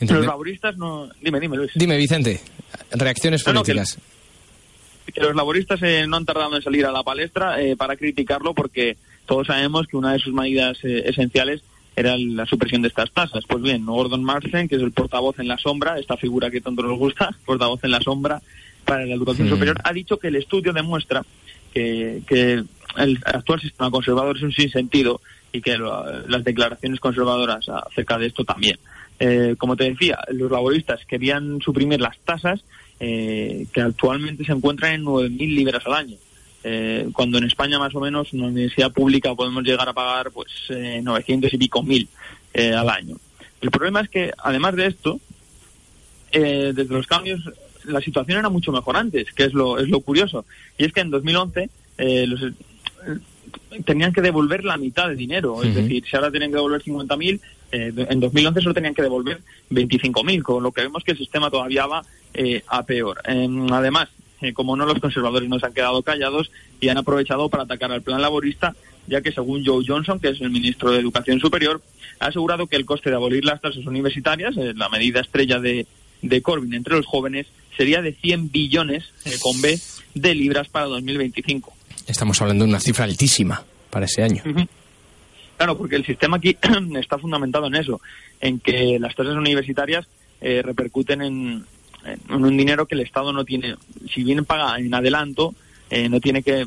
Los 0.00 0.26
laboristas 0.26 0.76
no... 0.76 1.08
Dime, 1.22 1.38
dime, 1.38 1.56
Luis. 1.56 1.70
Dime, 1.74 1.96
Vicente. 1.96 2.40
Reacciones 2.90 3.44
políticas. 3.44 3.98
que, 5.12 5.20
los 5.20 5.36
laboristas 5.36 5.80
eh, 5.82 6.06
no 6.08 6.16
han 6.16 6.24
tardado 6.24 6.56
en 6.56 6.62
salir 6.62 6.84
a 6.86 6.92
la 6.92 7.02
palestra 7.02 7.60
eh, 7.60 7.76
para 7.76 7.96
criticarlo 7.96 8.54
porque 8.54 8.96
todos 9.26 9.46
sabemos 9.46 9.86
que 9.86 9.96
una 9.96 10.12
de 10.12 10.18
sus 10.18 10.32
medidas 10.32 10.78
esenciales 10.82 11.62
era 11.98 12.16
la 12.16 12.46
supresión 12.46 12.82
de 12.82 12.88
estas 12.88 13.10
tasas. 13.10 13.44
Pues 13.46 13.62
bien, 13.62 13.84
Gordon 13.84 14.22
Marsden, 14.22 14.68
que 14.68 14.76
es 14.76 14.82
el 14.82 14.92
portavoz 14.92 15.38
en 15.38 15.48
la 15.48 15.58
sombra, 15.58 15.98
esta 15.98 16.16
figura 16.16 16.50
que 16.50 16.60
tanto 16.60 16.82
nos 16.82 16.96
gusta, 16.96 17.30
portavoz 17.44 17.82
en 17.82 17.90
la 17.90 18.00
sombra 18.00 18.40
para 18.84 19.04
la 19.04 19.14
educación 19.14 19.48
superior, 19.48 19.78
ha 19.84 19.92
dicho 19.92 20.18
que 20.18 20.28
el 20.28 20.36
estudio 20.36 20.72
demuestra 20.72 21.22
que, 21.72 22.64
el 22.96 23.18
actual 23.24 23.60
sistema 23.60 23.90
conservador 23.90 24.36
es 24.36 24.42
un 24.42 24.52
sinsentido 24.52 25.20
y 25.52 25.60
que 25.60 25.78
las 25.78 26.44
declaraciones 26.44 27.00
conservadoras 27.00 27.68
acerca 27.68 28.18
de 28.18 28.26
esto 28.26 28.44
también. 28.44 28.78
Eh, 29.20 29.56
como 29.58 29.76
te 29.76 29.84
decía, 29.84 30.18
los 30.30 30.50
laboristas 30.50 31.04
querían 31.06 31.60
suprimir 31.60 32.00
las 32.00 32.18
tasas 32.18 32.62
eh, 33.00 33.66
que 33.72 33.80
actualmente 33.80 34.44
se 34.44 34.52
encuentran 34.52 34.94
en 34.94 35.04
9.000 35.04 35.54
libras 35.54 35.86
al 35.86 35.94
año. 35.94 36.16
Eh, 36.64 37.08
cuando 37.12 37.38
en 37.38 37.44
España 37.44 37.78
más 37.78 37.94
o 37.94 38.00
menos 38.00 38.32
en 38.32 38.40
una 38.40 38.48
universidad 38.48 38.92
pública 38.92 39.34
podemos 39.34 39.62
llegar 39.62 39.88
a 39.88 39.92
pagar 39.92 40.32
pues 40.32 40.48
eh, 40.70 41.00
900 41.02 41.54
y 41.54 41.58
pico 41.58 41.82
mil 41.82 42.08
eh, 42.52 42.72
al 42.72 42.88
año. 42.88 43.16
El 43.60 43.70
problema 43.70 44.00
es 44.00 44.08
que 44.08 44.32
además 44.38 44.74
de 44.74 44.86
esto, 44.86 45.20
eh, 46.32 46.72
desde 46.74 46.94
los 46.94 47.06
cambios 47.06 47.40
la 47.84 48.00
situación 48.00 48.40
era 48.40 48.48
mucho 48.48 48.72
mejor 48.72 48.96
antes, 48.96 49.32
que 49.32 49.44
es 49.44 49.54
lo, 49.54 49.78
es 49.78 49.88
lo 49.88 50.00
curioso. 50.00 50.44
Y 50.76 50.84
es 50.84 50.92
que 50.92 51.00
en 51.00 51.10
2011 51.10 51.70
los, 52.26 52.52
tenían 53.84 54.12
que 54.12 54.20
devolver 54.20 54.64
la 54.64 54.76
mitad 54.76 55.08
de 55.08 55.16
dinero. 55.16 55.62
Es 55.62 55.74
decir, 55.74 56.04
si 56.08 56.16
ahora 56.16 56.30
tienen 56.30 56.50
que 56.50 56.56
devolver 56.56 56.82
50.000, 56.82 57.40
eh, 57.70 57.92
en 58.08 58.20
2011 58.20 58.60
solo 58.60 58.74
tenían 58.74 58.94
que 58.94 59.02
devolver 59.02 59.40
25.000, 59.70 60.42
con 60.42 60.62
lo 60.62 60.72
que 60.72 60.82
vemos 60.82 61.04
que 61.04 61.12
el 61.12 61.18
sistema 61.18 61.50
todavía 61.50 61.86
va 61.86 62.02
eh, 62.34 62.62
a 62.66 62.84
peor. 62.84 63.20
Em, 63.24 63.72
además, 63.72 64.08
eh, 64.40 64.52
como 64.52 64.76
no, 64.76 64.86
los 64.86 65.00
conservadores 65.00 65.48
no 65.48 65.58
se 65.58 65.66
han 65.66 65.74
quedado 65.74 66.02
callados 66.02 66.50
y 66.80 66.88
han 66.88 66.98
aprovechado 66.98 67.48
para 67.48 67.64
atacar 67.64 67.90
al 67.90 68.02
plan 68.02 68.22
laborista, 68.22 68.74
ya 69.06 69.20
que 69.20 69.32
según 69.32 69.64
Joe 69.64 69.84
Johnson, 69.86 70.20
que 70.20 70.28
es 70.28 70.40
el 70.40 70.50
ministro 70.50 70.92
de 70.92 71.00
Educación 71.00 71.40
Superior, 71.40 71.82
ha 72.20 72.26
asegurado 72.26 72.66
que 72.66 72.76
el 72.76 72.84
coste 72.84 73.10
de 73.10 73.16
abolir 73.16 73.44
las 73.44 73.60
tasas 73.60 73.84
universitarias, 73.86 74.56
eh, 74.56 74.74
la 74.76 74.88
medida 74.88 75.20
estrella 75.20 75.58
de, 75.58 75.86
de 76.22 76.42
Corbyn 76.42 76.74
entre 76.74 76.96
los 76.96 77.06
jóvenes, 77.06 77.46
sería 77.76 78.02
de 78.02 78.12
100 78.12 78.50
billones, 78.50 79.04
eh, 79.24 79.36
con 79.40 79.60
B, 79.60 79.78
de 80.14 80.34
libras 80.34 80.68
para 80.68 80.86
2025. 80.86 81.72
Estamos 82.08 82.40
hablando 82.40 82.64
de 82.64 82.70
una 82.70 82.80
cifra 82.80 83.04
altísima 83.04 83.62
para 83.90 84.06
ese 84.06 84.22
año. 84.22 84.42
Claro, 85.58 85.76
porque 85.76 85.96
el 85.96 86.06
sistema 86.06 86.38
aquí 86.38 86.56
está 86.98 87.18
fundamentado 87.18 87.66
en 87.66 87.74
eso, 87.74 88.00
en 88.40 88.58
que 88.60 88.98
las 88.98 89.14
tasas 89.14 89.36
universitarias 89.36 90.06
eh, 90.40 90.62
repercuten 90.64 91.20
en, 91.20 91.64
un 92.30 92.56
dinero 92.56 92.86
que 92.86 92.94
el 92.94 93.02
Estado 93.02 93.32
no 93.32 93.44
tiene, 93.44 93.76
si 94.12 94.24
bien 94.24 94.44
paga 94.46 94.78
en 94.78 94.94
adelanto, 94.94 95.54
eh, 95.90 96.08
no 96.08 96.20
tiene 96.20 96.42
que, 96.42 96.66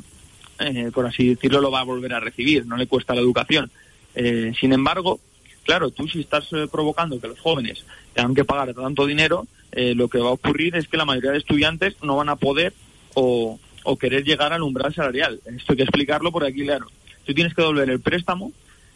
eh, 0.59 0.91
por 0.93 1.07
así 1.07 1.29
decirlo, 1.29 1.59
lo 1.59 1.71
va 1.71 1.79
a 1.79 1.85
volver 1.85 2.13
a 2.13 2.19
recibir, 2.19 2.65
no 2.67 2.77
le 2.77 2.85
cuesta 2.85 3.15
la 3.15 3.21
educación. 3.21 3.71
sin 4.13 4.73
embargo, 4.73 5.19
claro, 5.63 5.89
tú 5.89 6.07
si 6.07 6.19
estás 6.19 6.49
provocando 6.71 7.19
que 7.19 7.29
los 7.29 7.39
jóvenes 7.39 7.83
tengan 8.13 8.35
que 8.35 8.45
pagar 8.45 8.73
tanto 8.75 9.07
dinero, 9.07 9.47
lo 9.71 10.07
que 10.09 10.19
va 10.19 10.29
a 10.29 10.33
ocurrir 10.33 10.75
es 10.75 10.87
que 10.87 10.97
la 10.97 11.05
mayoría 11.05 11.31
de 11.31 11.37
estudiantes 11.37 11.95
no 12.03 12.17
van 12.17 12.29
a 12.29 12.35
poder 12.35 12.73
o, 13.15 13.57
o 13.83 13.97
querer 13.97 14.23
llegar 14.23 14.53
al 14.53 14.63
umbral 14.63 14.93
salarial. 14.93 15.39
Esto 15.45 15.73
hay 15.73 15.77
que 15.77 15.83
explicarlo 15.83 16.31
por 16.31 16.45
aquí, 16.45 16.63
claro. 16.63 16.87
Tú 17.25 17.33
tienes 17.33 17.53
que 17.53 17.61
devolver 17.61 17.89
el 17.89 17.99
préstamo 17.99 18.51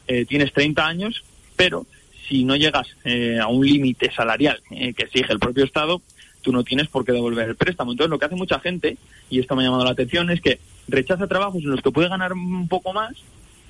eh, 0.07 0.25
tienes 0.25 0.53
30 0.53 0.85
años, 0.85 1.23
pero 1.55 1.85
si 2.27 2.43
no 2.43 2.55
llegas 2.55 2.87
eh, 3.03 3.39
a 3.39 3.47
un 3.47 3.65
límite 3.65 4.11
salarial 4.11 4.61
eh, 4.71 4.93
que 4.93 5.03
exige 5.03 5.31
el 5.31 5.39
propio 5.39 5.63
Estado, 5.63 6.01
tú 6.41 6.51
no 6.51 6.63
tienes 6.63 6.87
por 6.87 7.05
qué 7.05 7.11
devolver 7.11 7.49
el 7.49 7.55
préstamo. 7.55 7.91
Entonces, 7.91 8.11
lo 8.11 8.19
que 8.19 8.25
hace 8.25 8.35
mucha 8.35 8.59
gente, 8.59 8.97
y 9.29 9.39
esto 9.39 9.55
me 9.55 9.63
ha 9.63 9.65
llamado 9.65 9.85
la 9.85 9.91
atención, 9.91 10.29
es 10.29 10.41
que 10.41 10.59
rechaza 10.87 11.27
trabajos 11.27 11.63
en 11.63 11.71
los 11.71 11.81
que 11.81 11.91
puede 11.91 12.09
ganar 12.09 12.33
un 12.33 12.67
poco 12.67 12.93
más 12.93 13.15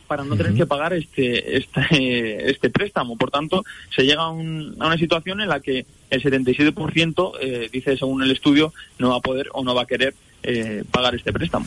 para 0.08 0.23
no 0.23 0.36
tener 0.36 0.54
que 0.54 0.65
pagar 0.65 0.93
este, 0.93 1.58
este, 1.58 2.49
este 2.51 2.69
préstamo. 2.69 3.17
Por 3.17 3.32
tanto, 3.32 3.63
se 3.95 4.04
llega 4.04 4.23
a, 4.23 4.30
una 4.30 4.97
situación 4.97 5.41
en 5.41 5.49
la 5.49 5.62
que 5.62 5.86
el 6.10 6.21
77%, 6.21 7.32
eh, 7.41 7.69
dice 7.71 7.97
según 7.97 8.23
el 8.23 8.32
estudio, 8.32 8.73
no 8.99 9.10
va 9.10 9.17
a 9.17 9.21
poder 9.21 9.47
o 9.54 9.63
no 9.63 9.73
va 9.73 9.84
a 9.84 9.88
querer 9.88 10.13
pagar 10.92 11.16
este 11.16 11.34
préstamo. 11.34 11.66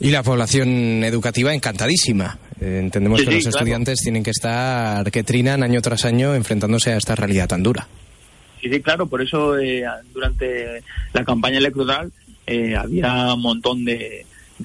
Y 0.00 0.10
la 0.10 0.22
población 0.22 1.02
educativa 1.02 1.52
encantadísima. 1.52 2.38
Eh, 2.60 2.78
entendemos 2.80 3.20
que 3.22 3.32
los 3.32 3.46
estudiantes 3.46 4.00
tienen 4.00 4.22
que 4.22 4.30
estar, 4.30 5.10
que 5.10 5.24
trinan 5.24 5.62
año 5.62 5.82
tras 5.82 6.04
año 6.04 6.34
enfrentándose 6.34 6.92
a 6.92 6.96
esta 6.96 7.16
realidad 7.16 7.48
tan 7.48 7.62
dura. 7.62 7.88
Sí, 8.60 8.68
sí, 8.70 8.80
claro, 8.80 9.06
por 9.06 9.22
eso 9.22 9.58
eh, 9.58 9.84
durante 10.12 10.82
la 11.12 11.24
campaña 11.24 11.58
electoral 11.58 12.12
eh, 12.46 12.76
había 12.76 13.34
un 13.34 13.42
montón 13.42 13.84
de, 13.84 14.24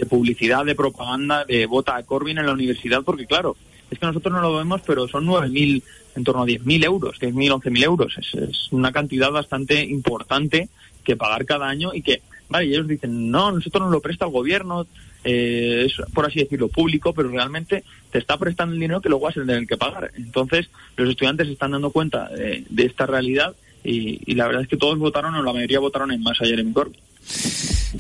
publicidad, 0.10 0.66
de 0.66 0.76
propaganda, 0.76 1.46
de 1.46 1.66
vota 1.66 1.96
a 1.96 2.04
Corbyn 2.04 2.38
en 2.38 2.46
la 2.46 2.54
universidad, 2.54 3.04
porque 3.04 3.26
claro, 3.26 3.56
es 3.90 4.00
que 4.00 4.06
nosotros 4.06 4.34
no 4.34 4.42
lo 4.42 4.58
vemos, 4.58 4.82
pero 4.86 5.08
son 5.08 5.26
9.000, 5.26 5.82
en 6.16 6.24
torno 6.24 6.44
a 6.44 6.48
10.000 6.48 6.86
euros, 6.86 7.20
10.000, 7.20 7.62
11.000 7.62 7.84
euros. 7.84 8.16
Es, 8.18 8.34
es 8.36 8.72
una 8.72 8.92
cantidad 8.92 9.32
bastante 9.32 9.84
importante 9.84 10.70
que 11.04 11.16
pagar 11.16 11.46
cada 11.46 11.68
año 11.68 11.92
y 11.94 12.02
que, 12.02 12.22
vale, 12.54 12.68
ellos 12.68 12.88
dicen, 12.88 13.32
no, 13.32 13.52
nosotros 13.52 13.82
nos 13.84 13.92
lo 13.92 14.00
presta 14.00 14.26
el 14.26 14.32
gobierno, 14.32 14.86
eh, 15.24 15.88
es, 15.88 15.94
por 16.14 16.26
así 16.26 16.40
decirlo, 16.40 16.68
público, 16.68 17.14
pero 17.14 17.30
realmente 17.30 17.84
te 18.12 18.20
está 18.20 18.38
prestando 18.38 18.76
el 18.76 18.80
dinero 18.80 19.02
que 19.02 19.10
luego 19.10 19.26
vas 19.26 19.36
a 19.38 19.42
tener 19.42 19.66
que 19.66 19.76
pagar. 19.76 20.12
Entonces, 20.16 20.70
los 20.96 21.10
estudiantes 21.10 21.48
están 21.48 21.72
dando 21.72 21.90
cuenta 21.90 22.30
de, 22.30 22.64
esta 22.78 23.08
realidad 23.08 23.56
y, 23.84 24.36
la 24.36 24.46
verdad 24.46 24.62
es 24.62 24.68
que 24.68 24.78
todos 24.78 25.00
votaron, 25.00 25.34
o 25.34 25.42
la 25.42 25.52
mayoría 25.52 25.80
votaron 25.80 26.12
en 26.12 26.22
más 26.22 26.40
ayer 26.42 26.60
en 26.60 26.74
Corbyn. 26.74 27.00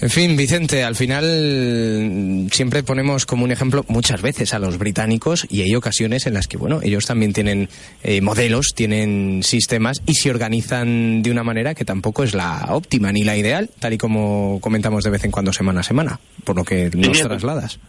En 0.01 0.09
fin, 0.09 0.35
Vicente, 0.35 0.83
al 0.83 0.95
final 0.95 2.47
siempre 2.51 2.81
ponemos 2.81 3.25
como 3.25 3.43
un 3.43 3.51
ejemplo 3.51 3.85
muchas 3.87 4.21
veces 4.21 4.53
a 4.53 4.59
los 4.59 4.79
británicos 4.79 5.45
y 5.49 5.61
hay 5.61 5.75
ocasiones 5.75 6.25
en 6.25 6.33
las 6.33 6.47
que, 6.47 6.57
bueno, 6.57 6.79
ellos 6.81 7.05
también 7.05 7.31
tienen 7.31 7.69
eh, 8.01 8.19
modelos, 8.21 8.73
tienen 8.73 9.43
sistemas 9.43 10.01
y 10.05 10.15
se 10.15 10.31
organizan 10.31 11.21
de 11.21 11.29
una 11.29 11.43
manera 11.43 11.75
que 11.75 11.85
tampoco 11.85 12.23
es 12.23 12.33
la 12.33 12.65
óptima 12.69 13.11
ni 13.11 13.23
la 13.23 13.37
ideal, 13.37 13.69
tal 13.79 13.93
y 13.93 13.97
como 13.99 14.59
comentamos 14.61 15.03
de 15.03 15.11
vez 15.11 15.23
en 15.25 15.31
cuando 15.31 15.53
semana 15.53 15.81
a 15.81 15.83
semana, 15.83 16.19
por 16.43 16.55
lo 16.55 16.63
que 16.63 16.89
nos 16.95 17.21
trasladas. 17.21 17.79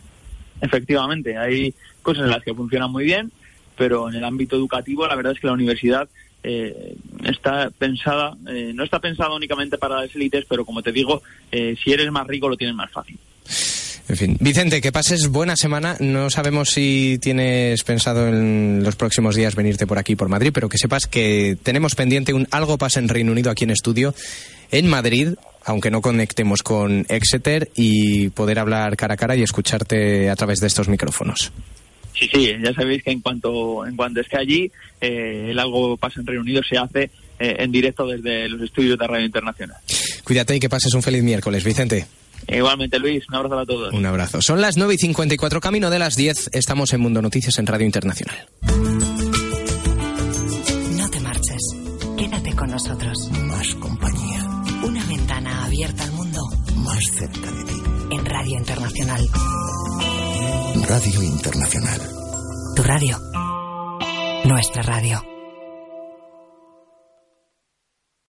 Efectivamente, 0.60 1.38
hay 1.38 1.74
cosas 2.02 2.24
en 2.24 2.30
las 2.30 2.42
que 2.42 2.54
funcionan 2.54 2.92
muy 2.92 3.04
bien, 3.04 3.32
pero 3.76 4.10
en 4.10 4.16
el 4.16 4.24
ámbito 4.24 4.56
educativo 4.56 5.06
la 5.06 5.16
verdad 5.16 5.32
es 5.32 5.40
que 5.40 5.46
la 5.46 5.54
universidad 5.54 6.08
eh, 6.44 6.94
está 7.24 7.70
pensada, 7.70 8.36
eh, 8.48 8.72
no 8.74 8.84
está 8.84 9.00
pensada 9.00 9.34
únicamente 9.34 9.78
para 9.78 10.02
las 10.02 10.14
élites, 10.14 10.44
pero 10.46 10.64
como 10.66 10.82
te 10.82 10.92
digo, 10.92 11.22
eh, 11.50 11.74
si 11.82 11.90
eres 11.90 12.10
más 12.12 12.26
rico 12.26 12.48
lo 12.48 12.56
tienes 12.56 12.76
más 12.76 12.90
fácil. 12.92 13.18
En 14.06 14.16
fin, 14.16 14.36
Vicente, 14.38 14.82
que 14.82 14.92
pases 14.92 15.28
buena 15.28 15.56
semana. 15.56 15.96
No 15.98 16.28
sabemos 16.28 16.68
si 16.68 17.18
tienes 17.22 17.82
pensado 17.84 18.28
en 18.28 18.82
los 18.84 18.96
próximos 18.96 19.34
días 19.34 19.54
venirte 19.54 19.86
por 19.86 19.98
aquí, 19.98 20.14
por 20.14 20.28
Madrid, 20.28 20.50
pero 20.52 20.68
que 20.68 20.76
sepas 20.76 21.06
que 21.06 21.56
tenemos 21.62 21.94
pendiente 21.94 22.34
un 22.34 22.46
algo 22.50 22.76
pasa 22.76 23.00
en 23.00 23.08
Reino 23.08 23.32
Unido 23.32 23.50
aquí 23.50 23.64
en 23.64 23.70
estudio, 23.70 24.14
en 24.70 24.88
Madrid, 24.88 25.30
aunque 25.64 25.90
no 25.90 26.02
conectemos 26.02 26.62
con 26.62 27.06
Exeter, 27.08 27.70
y 27.74 28.28
poder 28.28 28.58
hablar 28.58 28.94
cara 28.96 29.14
a 29.14 29.16
cara 29.16 29.36
y 29.36 29.42
escucharte 29.42 30.28
a 30.28 30.36
través 30.36 30.60
de 30.60 30.66
estos 30.66 30.88
micrófonos. 30.88 31.50
Sí, 32.18 32.28
sí, 32.32 32.52
ya 32.62 32.72
sabéis 32.72 33.02
que 33.02 33.10
en 33.10 33.20
cuanto 33.20 33.84
en 33.84 33.96
cuanto 33.96 34.20
esté 34.20 34.38
allí, 34.38 34.70
eh, 35.00 35.48
el 35.50 35.58
algo 35.58 35.96
pasa 35.96 36.20
en 36.20 36.26
Reino 36.26 36.42
Unido 36.42 36.62
se 36.68 36.78
hace 36.78 37.10
eh, 37.38 37.56
en 37.58 37.72
directo 37.72 38.06
desde 38.06 38.48
los 38.48 38.62
estudios 38.62 38.98
de 38.98 39.06
Radio 39.06 39.26
Internacional. 39.26 39.76
Cuídate 40.22 40.56
y 40.56 40.60
que 40.60 40.68
pases 40.68 40.94
un 40.94 41.02
feliz 41.02 41.22
miércoles, 41.22 41.64
Vicente. 41.64 42.06
Igualmente, 42.48 42.98
Luis, 42.98 43.24
un 43.28 43.34
abrazo 43.36 43.58
a 43.58 43.66
todos. 43.66 43.94
Un 43.94 44.06
abrazo. 44.06 44.42
Son 44.42 44.60
las 44.60 44.76
9 44.76 44.94
y 44.94 44.98
54, 44.98 45.60
camino 45.60 45.90
de 45.90 45.98
las 45.98 46.16
10. 46.16 46.50
Estamos 46.52 46.92
en 46.92 47.00
Mundo 47.00 47.22
Noticias 47.22 47.58
en 47.58 47.66
Radio 47.66 47.86
Internacional. 47.86 48.46
No 50.92 51.10
te 51.10 51.20
marches. 51.20 51.62
Quédate 52.16 52.54
con 52.54 52.70
nosotros. 52.70 53.30
Más 53.30 53.74
compañía. 53.76 54.44
Una 54.84 55.04
ventana 55.06 55.64
abierta 55.64 56.04
al 56.04 56.12
mundo. 56.12 56.40
Más 56.76 57.04
cerca 57.12 57.50
de 57.50 57.64
ti. 57.64 57.82
En 58.10 58.24
Radio 58.26 58.58
Internacional. 58.58 59.22
Radio 60.88 61.22
Internacional. 61.22 62.00
Tu 62.76 62.82
radio. 62.82 63.18
Nuestra 64.44 64.82
radio. 64.82 65.33